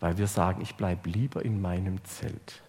weil 0.00 0.18
wir 0.18 0.26
sagen, 0.26 0.60
ich 0.60 0.74
bleibe 0.74 1.08
lieber 1.08 1.44
in 1.44 1.62
meinem 1.62 2.02
Zelt. 2.04 2.62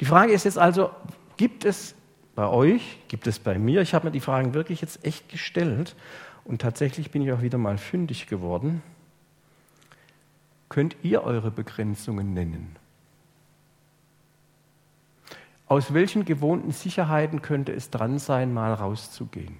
Die 0.00 0.04
Frage 0.04 0.32
ist 0.32 0.44
jetzt 0.44 0.58
also, 0.58 0.90
gibt 1.36 1.64
es 1.64 1.94
bei 2.34 2.46
euch, 2.46 2.98
gibt 3.08 3.26
es 3.26 3.38
bei 3.38 3.58
mir. 3.58 3.80
Ich 3.80 3.94
habe 3.94 4.06
mir 4.06 4.12
die 4.12 4.20
Fragen 4.20 4.52
wirklich 4.52 4.82
jetzt 4.82 5.04
echt 5.04 5.30
gestellt 5.30 5.96
und 6.44 6.60
tatsächlich 6.60 7.10
bin 7.10 7.22
ich 7.22 7.32
auch 7.32 7.40
wieder 7.40 7.56
mal 7.56 7.78
fündig 7.78 8.26
geworden. 8.26 8.82
Könnt 10.68 10.96
ihr 11.02 11.22
eure 11.22 11.50
Begrenzungen 11.50 12.34
nennen? 12.34 12.76
aus 15.66 15.92
welchen 15.92 16.24
gewohnten 16.24 16.72
Sicherheiten 16.72 17.42
könnte 17.42 17.72
es 17.72 17.90
dran 17.90 18.18
sein, 18.18 18.54
mal 18.54 18.72
rauszugehen? 18.72 19.58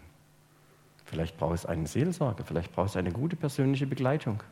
Vielleicht 1.07 1.38
braucht 1.38 1.55
es 1.55 1.66
einen 1.66 1.87
Seelsorger, 1.87 2.45
vielleicht 2.45 2.73
braucht 2.73 2.90
es 2.90 2.97
eine 2.97 3.12
gute 3.12 3.37
persönliche 3.37 3.87
Begleitung. 3.87 4.42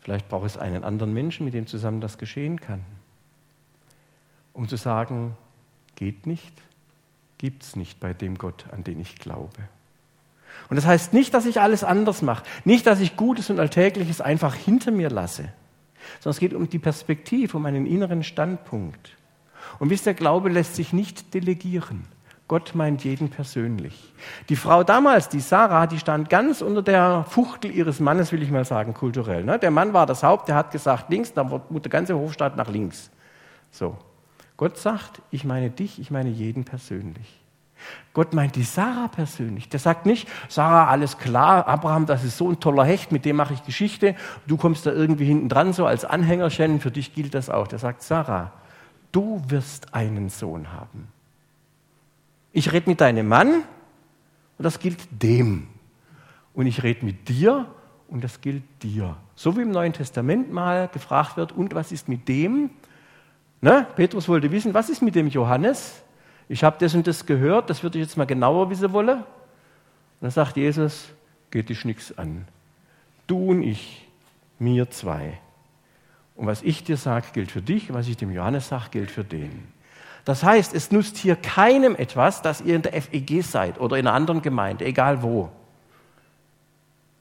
Vielleicht 0.00 0.28
braucht 0.28 0.46
es 0.46 0.58
einen 0.58 0.82
anderen 0.82 1.12
Menschen, 1.12 1.44
mit 1.44 1.54
dem 1.54 1.66
zusammen 1.66 2.00
das 2.00 2.18
geschehen 2.18 2.60
kann. 2.60 2.82
Um 4.52 4.68
zu 4.68 4.76
sagen, 4.76 5.36
geht 5.94 6.26
nicht, 6.26 6.52
gibt 7.38 7.62
es 7.62 7.76
nicht 7.76 8.00
bei 8.00 8.12
dem 8.12 8.36
Gott, 8.36 8.66
an 8.72 8.84
den 8.84 9.00
ich 9.00 9.16
glaube. 9.16 9.68
Und 10.68 10.76
das 10.76 10.86
heißt 10.86 11.12
nicht, 11.12 11.34
dass 11.34 11.46
ich 11.46 11.60
alles 11.60 11.84
anders 11.84 12.22
mache, 12.22 12.44
nicht, 12.64 12.86
dass 12.86 13.00
ich 13.00 13.16
Gutes 13.16 13.50
und 13.50 13.60
Alltägliches 13.60 14.20
einfach 14.20 14.54
hinter 14.54 14.90
mir 14.90 15.10
lasse, 15.10 15.52
sondern 16.20 16.36
es 16.36 16.40
geht 16.40 16.54
um 16.54 16.68
die 16.68 16.78
Perspektive, 16.78 17.56
um 17.56 17.66
einen 17.66 17.86
inneren 17.86 18.22
Standpunkt. 18.22 19.16
Und 19.78 19.90
wisst 19.90 20.06
ihr, 20.06 20.14
Glaube 20.14 20.48
lässt 20.48 20.74
sich 20.74 20.92
nicht 20.92 21.34
delegieren. 21.34 22.06
Gott 22.52 22.74
meint 22.74 23.02
jeden 23.02 23.30
persönlich. 23.30 24.12
Die 24.50 24.56
Frau 24.56 24.84
damals, 24.84 25.30
die 25.30 25.40
Sarah, 25.40 25.86
die 25.86 25.98
stand 25.98 26.28
ganz 26.28 26.60
unter 26.60 26.82
der 26.82 27.24
Fuchtel 27.26 27.70
ihres 27.70 27.98
Mannes, 27.98 28.30
will 28.30 28.42
ich 28.42 28.50
mal 28.50 28.66
sagen, 28.66 28.92
kulturell. 28.92 29.42
Ne? 29.42 29.58
Der 29.58 29.70
Mann 29.70 29.94
war 29.94 30.04
das 30.04 30.22
Haupt, 30.22 30.48
der 30.48 30.56
hat 30.56 30.70
gesagt 30.70 31.08
links, 31.08 31.32
dann 31.32 31.50
wurde 31.50 31.80
der 31.80 31.90
ganze 31.90 32.14
Hofstaat 32.14 32.58
nach 32.58 32.68
links. 32.68 33.10
So. 33.70 33.96
Gott 34.58 34.76
sagt, 34.76 35.22
ich 35.30 35.46
meine 35.46 35.70
dich, 35.70 35.98
ich 35.98 36.10
meine 36.10 36.28
jeden 36.28 36.64
persönlich. 36.64 37.40
Gott 38.12 38.34
meint 38.34 38.54
die 38.54 38.64
Sarah 38.64 39.08
persönlich. 39.08 39.70
Der 39.70 39.80
sagt 39.80 40.04
nicht, 40.04 40.28
Sarah, 40.50 40.88
alles 40.88 41.16
klar, 41.16 41.66
Abraham, 41.66 42.04
das 42.04 42.22
ist 42.22 42.36
so 42.36 42.50
ein 42.50 42.60
toller 42.60 42.84
Hecht, 42.84 43.12
mit 43.12 43.24
dem 43.24 43.36
mache 43.36 43.54
ich 43.54 43.64
Geschichte. 43.64 44.14
Du 44.46 44.58
kommst 44.58 44.84
da 44.84 44.92
irgendwie 44.92 45.24
hinten 45.24 45.48
dran, 45.48 45.72
so 45.72 45.86
als 45.86 46.04
Anhängerchen, 46.04 46.80
für 46.80 46.90
dich 46.90 47.14
gilt 47.14 47.32
das 47.32 47.48
auch. 47.48 47.66
Der 47.66 47.78
sagt, 47.78 48.02
Sarah, 48.02 48.52
du 49.10 49.40
wirst 49.48 49.94
einen 49.94 50.28
Sohn 50.28 50.70
haben. 50.70 51.08
Ich 52.52 52.72
rede 52.72 52.88
mit 52.88 53.00
deinem 53.00 53.28
Mann 53.28 53.62
und 54.58 54.64
das 54.64 54.78
gilt 54.78 54.98
dem. 55.10 55.68
Und 56.54 56.66
ich 56.66 56.82
rede 56.82 57.04
mit 57.04 57.28
dir 57.28 57.66
und 58.08 58.22
das 58.22 58.40
gilt 58.40 58.62
dir. 58.82 59.16
So 59.34 59.56
wie 59.56 59.62
im 59.62 59.70
Neuen 59.70 59.92
Testament 59.94 60.52
mal 60.52 60.88
gefragt 60.88 61.36
wird, 61.36 61.52
und 61.52 61.74
was 61.74 61.92
ist 61.92 62.08
mit 62.08 62.28
dem? 62.28 62.70
Ne? 63.62 63.86
Petrus 63.96 64.28
wollte 64.28 64.50
wissen, 64.50 64.74
was 64.74 64.90
ist 64.90 65.00
mit 65.00 65.14
dem 65.14 65.28
Johannes? 65.28 66.02
Ich 66.48 66.62
habe 66.62 66.76
das 66.78 66.94
und 66.94 67.06
das 67.06 67.24
gehört, 67.24 67.70
das 67.70 67.82
würde 67.82 67.98
ich 67.98 68.04
jetzt 68.04 68.16
mal 68.16 68.26
genauer 68.26 68.68
wissen 68.68 68.92
wollen. 68.92 69.18
Und 69.18 69.24
dann 70.20 70.30
sagt 70.30 70.56
Jesus, 70.56 71.08
geht 71.50 71.70
dich 71.70 71.84
nichts 71.86 72.16
an. 72.18 72.46
Du 73.26 73.50
und 73.50 73.62
ich, 73.62 74.06
mir 74.58 74.90
zwei. 74.90 75.38
Und 76.36 76.46
was 76.46 76.62
ich 76.62 76.84
dir 76.84 76.96
sage, 76.96 77.28
gilt 77.32 77.50
für 77.50 77.62
dich, 77.62 77.92
was 77.92 78.08
ich 78.08 78.16
dem 78.16 78.30
Johannes 78.30 78.68
sage, 78.68 78.90
gilt 78.90 79.10
für 79.10 79.24
den. 79.24 79.68
Das 80.24 80.44
heißt, 80.44 80.74
es 80.74 80.92
nutzt 80.92 81.16
hier 81.16 81.36
keinem 81.36 81.96
etwas, 81.96 82.42
dass 82.42 82.60
ihr 82.60 82.76
in 82.76 82.82
der 82.82 83.00
FEG 83.00 83.42
seid 83.42 83.80
oder 83.80 83.96
in 83.98 84.06
einer 84.06 84.14
anderen 84.14 84.42
Gemeinde, 84.42 84.84
egal 84.84 85.22
wo. 85.22 85.50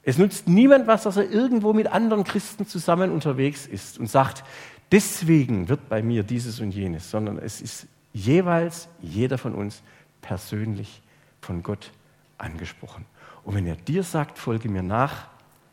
Es 0.04 0.18
nutzt 0.18 0.48
niemand 0.48 0.88
was, 0.88 1.04
dass 1.04 1.18
er 1.18 1.30
irgendwo 1.30 1.74
mit 1.74 1.88
anderen 1.88 2.24
Christen 2.24 2.66
zusammen 2.66 3.12
unterwegs 3.12 3.68
ist 3.68 4.00
und 4.00 4.08
sagt, 4.08 4.44
deswegen 4.92 5.70
wird 5.70 5.90
bei 5.90 6.02
mir 6.02 6.24
dieses 6.24 6.60
und 6.60 6.72
jenes, 6.72 7.10
sondern 7.10 7.38
es 7.38 7.62
ist 7.62 7.88
jeweils 8.14 8.88
jeder 9.00 9.38
von 9.38 9.54
uns 9.54 9.82
persönlich 10.22 11.02
von 11.40 11.64
Gott 11.64 11.92
angesprochen. 12.38 13.06
Und 13.44 13.56
wenn 13.56 13.66
er 13.66 13.76
dir 13.76 14.04
sagt, 14.04 14.38
folge 14.38 14.70
mir 14.70 14.84
nach, 14.84 15.28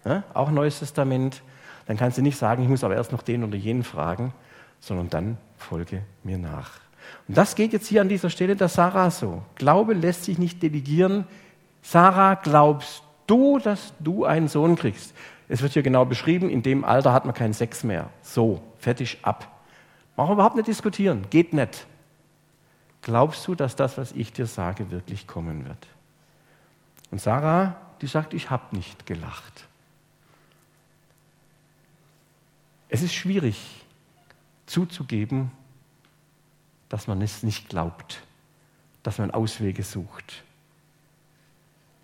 ja, 0.05 0.25
auch 0.33 0.51
Neues 0.51 0.79
Testament, 0.79 1.43
dann 1.87 1.97
kannst 1.97 2.19
du 2.19 2.23
nicht 2.23 2.39
sagen, 2.39 2.63
ich 2.63 2.69
muss 2.69 2.85
aber 2.85 2.95
erst 2.95 3.13
noch 3.13 3.23
den 3.23 3.45
oder 3.45 3.57
jenen 3.57 3.83
fragen, 3.83 4.33
sondern 4.81 5.11
dann 5.11 5.39
folge 5.57 6.03
mir 6.23 6.39
nach. 6.39 6.71
Und 7.27 7.37
das 7.37 7.55
geht 7.55 7.73
jetzt 7.73 7.87
hier 7.87 8.01
an 8.01 8.09
dieser 8.09 8.31
Stelle 8.31 8.57
der 8.57 8.69
Sarah 8.69 9.11
so. 9.11 9.43
Glaube 9.57 9.95
lässt 9.95 10.25
sich 10.25 10.39
nicht 10.39 10.63
delegieren. 10.63 11.27
Sarah, 11.83 12.35
glaubst 12.35 13.03
du, 13.27 13.59
dass 13.59 13.93
du 14.01 14.25
einen 14.25 14.49
Sohn 14.49 14.77
kriegst? 14.77 15.15
Es 15.49 15.63
wird 15.63 15.73
hier 15.73 15.83
genau 15.83 16.05
beschrieben, 16.05 16.51
in 16.51 16.63
dem 16.63 16.85
Alter 16.85 17.13
hat 17.13 17.25
man 17.25 17.35
keinen 17.35 17.55
Sex 17.55 17.85
mehr. 17.85 18.11
So, 18.23 18.63
fertig, 18.79 19.19
ab. 19.23 19.61
Brauchen 20.17 20.31
wir 20.31 20.35
überhaupt 20.35 20.57
nicht 20.57 20.69
diskutieren. 20.69 21.27
Geht 21.31 21.53
nicht. 21.53 21.87
Glaubst 23.03 23.47
du, 23.47 23.55
dass 23.55 23.77
das, 23.77 23.97
was 23.97 24.13
ich 24.13 24.33
dir 24.33 24.47
sage, 24.47 24.91
wirklich 24.91 25.27
kommen 25.27 25.67
wird? 25.67 25.87
Und 27.11 27.21
Sarah, 27.21 27.77
die 28.01 28.07
sagt, 28.07 28.35
ich 28.35 28.51
habe 28.51 28.77
nicht 28.77 29.07
gelacht. 29.07 29.67
Es 32.89 33.03
ist 33.03 33.15
schwierig 33.15 33.85
zuzugeben, 34.67 35.51
dass 36.89 37.07
man 37.07 37.21
es 37.23 37.43
nicht 37.43 37.69
glaubt, 37.69 38.23
dass 39.03 39.19
man 39.19 39.31
Auswege 39.31 39.83
sucht. 39.83 40.43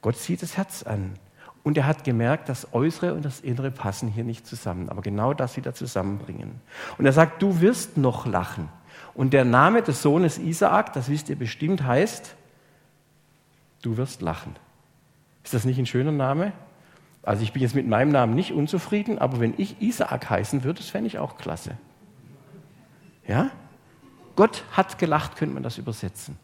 Gott 0.02 0.16
sieht 0.16 0.42
das 0.42 0.56
Herz 0.56 0.82
an 0.82 1.14
und 1.62 1.78
er 1.78 1.86
hat 1.86 2.04
gemerkt, 2.04 2.48
das 2.50 2.74
Äußere 2.74 3.14
und 3.14 3.24
das 3.24 3.40
Innere 3.40 3.70
passen 3.70 4.08
hier 4.08 4.24
nicht 4.24 4.46
zusammen, 4.46 4.90
aber 4.90 5.00
genau 5.00 5.32
das 5.32 5.56
wieder 5.56 5.74
zusammenbringen. 5.74 6.60
Und 6.98 7.06
er 7.06 7.12
sagt, 7.12 7.42
du 7.42 7.60
wirst 7.60 7.96
noch 7.96 8.26
lachen. 8.26 8.68
Und 9.14 9.32
der 9.32 9.44
Name 9.44 9.82
des 9.82 10.02
Sohnes 10.02 10.38
Isaak, 10.38 10.92
das 10.92 11.08
wisst 11.08 11.30
ihr 11.30 11.36
bestimmt, 11.36 11.82
heißt, 11.82 12.34
du 13.82 13.96
wirst 13.96 14.20
lachen. 14.20 14.56
Ist 15.42 15.54
das 15.54 15.64
nicht 15.64 15.78
ein 15.78 15.86
schöner 15.86 16.12
Name? 16.12 16.52
Also 17.22 17.42
ich 17.42 17.52
bin 17.52 17.62
jetzt 17.62 17.74
mit 17.74 17.86
meinem 17.86 18.10
Namen 18.10 18.34
nicht 18.34 18.52
unzufrieden, 18.52 19.18
aber 19.18 19.40
wenn 19.40 19.54
ich 19.56 19.80
Isaak 19.80 20.28
heißen 20.28 20.64
würde, 20.64 20.80
das 20.80 20.90
fände 20.90 21.06
ich 21.06 21.18
auch 21.18 21.38
klasse. 21.38 21.78
Ja? 23.26 23.50
Gott 24.36 24.64
hat 24.72 24.98
gelacht, 24.98 25.36
könnte 25.36 25.54
man 25.54 25.62
das 25.62 25.78
übersetzen. 25.78 26.36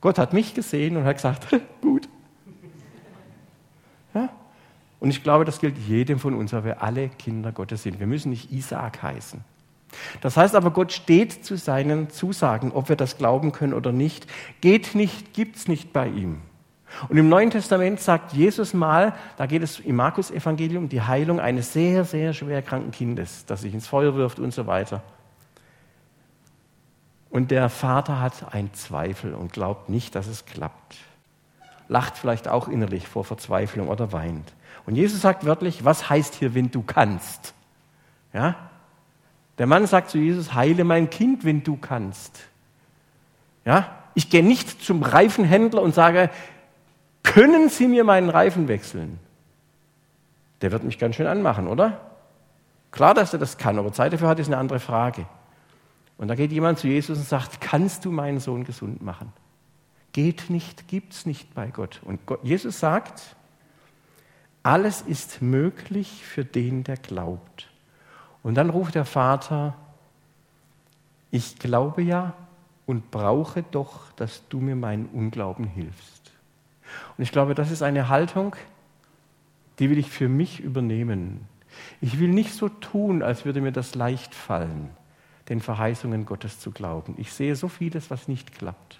Gott 0.00 0.18
hat 0.18 0.32
mich 0.32 0.54
gesehen 0.54 0.96
und 0.96 1.04
hat 1.04 1.16
gesagt, 1.16 1.46
gut. 1.80 2.08
Ja? 4.14 4.28
Und 5.00 5.10
ich 5.10 5.22
glaube, 5.22 5.44
das 5.44 5.60
gilt 5.60 5.78
jedem 5.78 6.18
von 6.18 6.34
uns, 6.34 6.52
weil 6.52 6.64
wir 6.64 6.82
alle 6.82 7.08
Kinder 7.08 7.52
Gottes 7.52 7.82
sind. 7.82 8.00
Wir 8.00 8.06
müssen 8.06 8.30
nicht 8.30 8.52
Isaak 8.52 9.02
heißen. 9.02 9.40
Das 10.20 10.36
heißt 10.36 10.54
aber, 10.54 10.70
Gott 10.70 10.92
steht 10.92 11.44
zu 11.44 11.56
seinen 11.56 12.10
Zusagen, 12.10 12.72
ob 12.72 12.88
wir 12.88 12.96
das 12.96 13.18
glauben 13.18 13.52
können 13.52 13.74
oder 13.74 13.92
nicht. 13.92 14.26
Geht 14.60 14.94
nicht, 14.94 15.34
gibt's 15.34 15.68
nicht 15.68 15.92
bei 15.92 16.08
ihm. 16.08 16.40
Und 17.08 17.16
im 17.16 17.28
Neuen 17.28 17.50
Testament 17.50 18.00
sagt 18.00 18.32
Jesus 18.32 18.74
mal, 18.74 19.14
da 19.36 19.46
geht 19.46 19.62
es 19.62 19.80
im 19.80 19.96
Markus-Evangelium, 19.96 20.88
die 20.88 21.00
Heilung 21.00 21.40
eines 21.40 21.72
sehr, 21.72 22.04
sehr 22.04 22.32
schwer 22.34 22.62
kranken 22.62 22.90
Kindes, 22.90 23.46
das 23.46 23.62
sich 23.62 23.72
ins 23.72 23.86
Feuer 23.86 24.14
wirft 24.14 24.38
und 24.38 24.52
so 24.52 24.66
weiter. 24.66 25.02
Und 27.32 27.50
der 27.50 27.70
Vater 27.70 28.20
hat 28.20 28.52
einen 28.54 28.74
Zweifel 28.74 29.32
und 29.32 29.54
glaubt 29.54 29.88
nicht, 29.88 30.14
dass 30.14 30.26
es 30.26 30.44
klappt. 30.44 30.98
Lacht 31.88 32.18
vielleicht 32.18 32.46
auch 32.46 32.68
innerlich 32.68 33.08
vor 33.08 33.24
Verzweiflung 33.24 33.88
oder 33.88 34.12
weint. 34.12 34.52
Und 34.84 34.96
Jesus 34.96 35.22
sagt 35.22 35.46
wörtlich, 35.46 35.82
was 35.82 36.10
heißt 36.10 36.34
hier, 36.34 36.54
wenn 36.54 36.70
du 36.70 36.82
kannst? 36.82 37.54
Ja? 38.34 38.56
Der 39.56 39.66
Mann 39.66 39.86
sagt 39.86 40.10
zu 40.10 40.18
Jesus, 40.18 40.52
heile 40.52 40.84
mein 40.84 41.08
Kind, 41.08 41.46
wenn 41.46 41.64
du 41.64 41.78
kannst. 41.78 42.38
Ja? 43.64 43.88
Ich 44.12 44.28
gehe 44.28 44.44
nicht 44.44 44.84
zum 44.84 45.02
Reifenhändler 45.02 45.80
und 45.80 45.94
sage, 45.94 46.28
können 47.22 47.70
Sie 47.70 47.88
mir 47.88 48.04
meinen 48.04 48.28
Reifen 48.28 48.68
wechseln? 48.68 49.18
Der 50.60 50.70
wird 50.70 50.84
mich 50.84 50.98
ganz 50.98 51.16
schön 51.16 51.26
anmachen, 51.26 51.66
oder? 51.66 51.98
Klar, 52.90 53.14
dass 53.14 53.32
er 53.32 53.38
das 53.38 53.56
kann, 53.56 53.78
aber 53.78 53.90
Zeit 53.90 54.12
dafür 54.12 54.28
hat, 54.28 54.38
ist 54.38 54.48
eine 54.48 54.58
andere 54.58 54.80
Frage. 54.80 55.24
Und 56.22 56.28
da 56.28 56.36
geht 56.36 56.52
jemand 56.52 56.78
zu 56.78 56.86
Jesus 56.86 57.18
und 57.18 57.26
sagt, 57.26 57.60
kannst 57.60 58.04
du 58.04 58.12
meinen 58.12 58.38
Sohn 58.38 58.62
gesund 58.62 59.02
machen? 59.02 59.32
Geht 60.12 60.50
nicht, 60.50 60.86
gibt's 60.86 61.26
nicht 61.26 61.52
bei 61.52 61.66
Gott. 61.66 62.00
Und 62.04 62.24
Gott, 62.26 62.38
Jesus 62.44 62.78
sagt, 62.78 63.34
alles 64.62 65.02
ist 65.02 65.42
möglich 65.42 66.24
für 66.24 66.44
den, 66.44 66.84
der 66.84 66.96
glaubt. 66.96 67.68
Und 68.44 68.54
dann 68.54 68.70
ruft 68.70 68.94
der 68.94 69.04
Vater, 69.04 69.74
ich 71.32 71.58
glaube 71.58 72.02
ja 72.02 72.34
und 72.86 73.10
brauche 73.10 73.64
doch, 73.64 74.12
dass 74.12 74.46
du 74.48 74.60
mir 74.60 74.76
meinen 74.76 75.06
Unglauben 75.06 75.66
hilfst. 75.66 76.30
Und 77.18 77.24
ich 77.24 77.32
glaube, 77.32 77.56
das 77.56 77.72
ist 77.72 77.82
eine 77.82 78.08
Haltung, 78.08 78.54
die 79.80 79.90
will 79.90 79.98
ich 79.98 80.12
für 80.12 80.28
mich 80.28 80.60
übernehmen. 80.60 81.48
Ich 82.00 82.20
will 82.20 82.28
nicht 82.28 82.54
so 82.54 82.68
tun, 82.68 83.24
als 83.24 83.44
würde 83.44 83.60
mir 83.60 83.72
das 83.72 83.96
leicht 83.96 84.36
fallen 84.36 84.90
den 85.52 85.60
Verheißungen 85.60 86.24
Gottes 86.24 86.58
zu 86.58 86.70
glauben. 86.70 87.14
Ich 87.18 87.32
sehe 87.32 87.54
so 87.54 87.68
vieles, 87.68 88.10
was 88.10 88.26
nicht 88.26 88.56
klappt. 88.56 88.98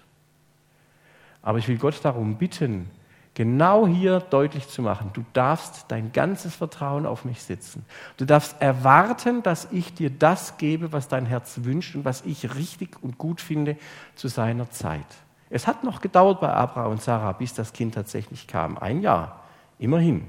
Aber 1.41 1.57
ich 1.57 1.67
will 1.67 1.79
Gott 1.79 1.99
darum 2.03 2.37
bitten, 2.37 2.91
genau 3.33 3.87
hier 3.87 4.19
deutlich 4.19 4.67
zu 4.67 4.83
machen, 4.83 5.09
du 5.13 5.25
darfst 5.33 5.85
dein 5.87 6.11
ganzes 6.11 6.55
Vertrauen 6.55 7.07
auf 7.07 7.25
mich 7.25 7.41
setzen. 7.41 7.85
Du 8.17 8.25
darfst 8.25 8.61
erwarten, 8.61 9.41
dass 9.41 9.67
ich 9.71 9.95
dir 9.95 10.11
das 10.11 10.57
gebe, 10.57 10.91
was 10.91 11.07
dein 11.07 11.25
Herz 11.25 11.61
wünscht 11.63 11.95
und 11.95 12.05
was 12.05 12.21
ich 12.21 12.53
richtig 12.55 13.01
und 13.01 13.17
gut 13.17 13.41
finde 13.41 13.75
zu 14.13 14.27
seiner 14.27 14.69
Zeit. 14.69 15.07
Es 15.49 15.65
hat 15.65 15.83
noch 15.83 16.01
gedauert 16.01 16.39
bei 16.39 16.53
Abraham 16.53 16.91
und 16.91 17.01
Sarah, 17.01 17.31
bis 17.31 17.55
das 17.55 17.73
Kind 17.73 17.95
tatsächlich 17.95 18.47
kam. 18.47 18.77
Ein 18.77 19.01
Jahr, 19.01 19.41
immerhin. 19.79 20.27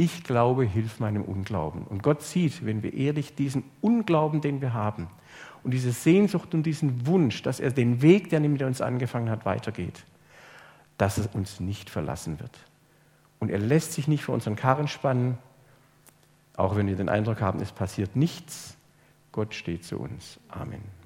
Ich 0.00 0.24
glaube, 0.24 0.64
hilf 0.64 0.98
meinem 0.98 1.20
Unglauben. 1.20 1.82
Und 1.82 2.02
Gott 2.02 2.22
sieht, 2.22 2.64
wenn 2.64 2.82
wir 2.82 2.94
ehrlich 2.94 3.34
diesen 3.34 3.64
Unglauben, 3.82 4.40
den 4.40 4.62
wir 4.62 4.72
haben, 4.72 5.08
und 5.62 5.72
diese 5.72 5.92
Sehnsucht 5.92 6.54
und 6.54 6.62
diesen 6.62 7.06
Wunsch, 7.06 7.42
dass 7.42 7.60
er 7.60 7.70
den 7.70 8.00
Weg, 8.00 8.30
der 8.30 8.40
mit 8.40 8.62
uns 8.62 8.80
angefangen 8.80 9.28
hat, 9.28 9.44
weitergeht, 9.44 10.06
dass 10.96 11.18
es 11.18 11.26
uns 11.26 11.60
nicht 11.60 11.90
verlassen 11.90 12.40
wird. 12.40 12.58
Und 13.40 13.50
er 13.50 13.58
lässt 13.58 13.92
sich 13.92 14.08
nicht 14.08 14.24
vor 14.24 14.34
unseren 14.34 14.56
Karren 14.56 14.88
spannen, 14.88 15.36
auch 16.56 16.76
wenn 16.76 16.86
wir 16.86 16.96
den 16.96 17.10
Eindruck 17.10 17.42
haben, 17.42 17.60
es 17.60 17.70
passiert 17.70 18.16
nichts. 18.16 18.78
Gott 19.32 19.54
steht 19.54 19.84
zu 19.84 19.98
uns. 19.98 20.40
Amen. 20.48 20.99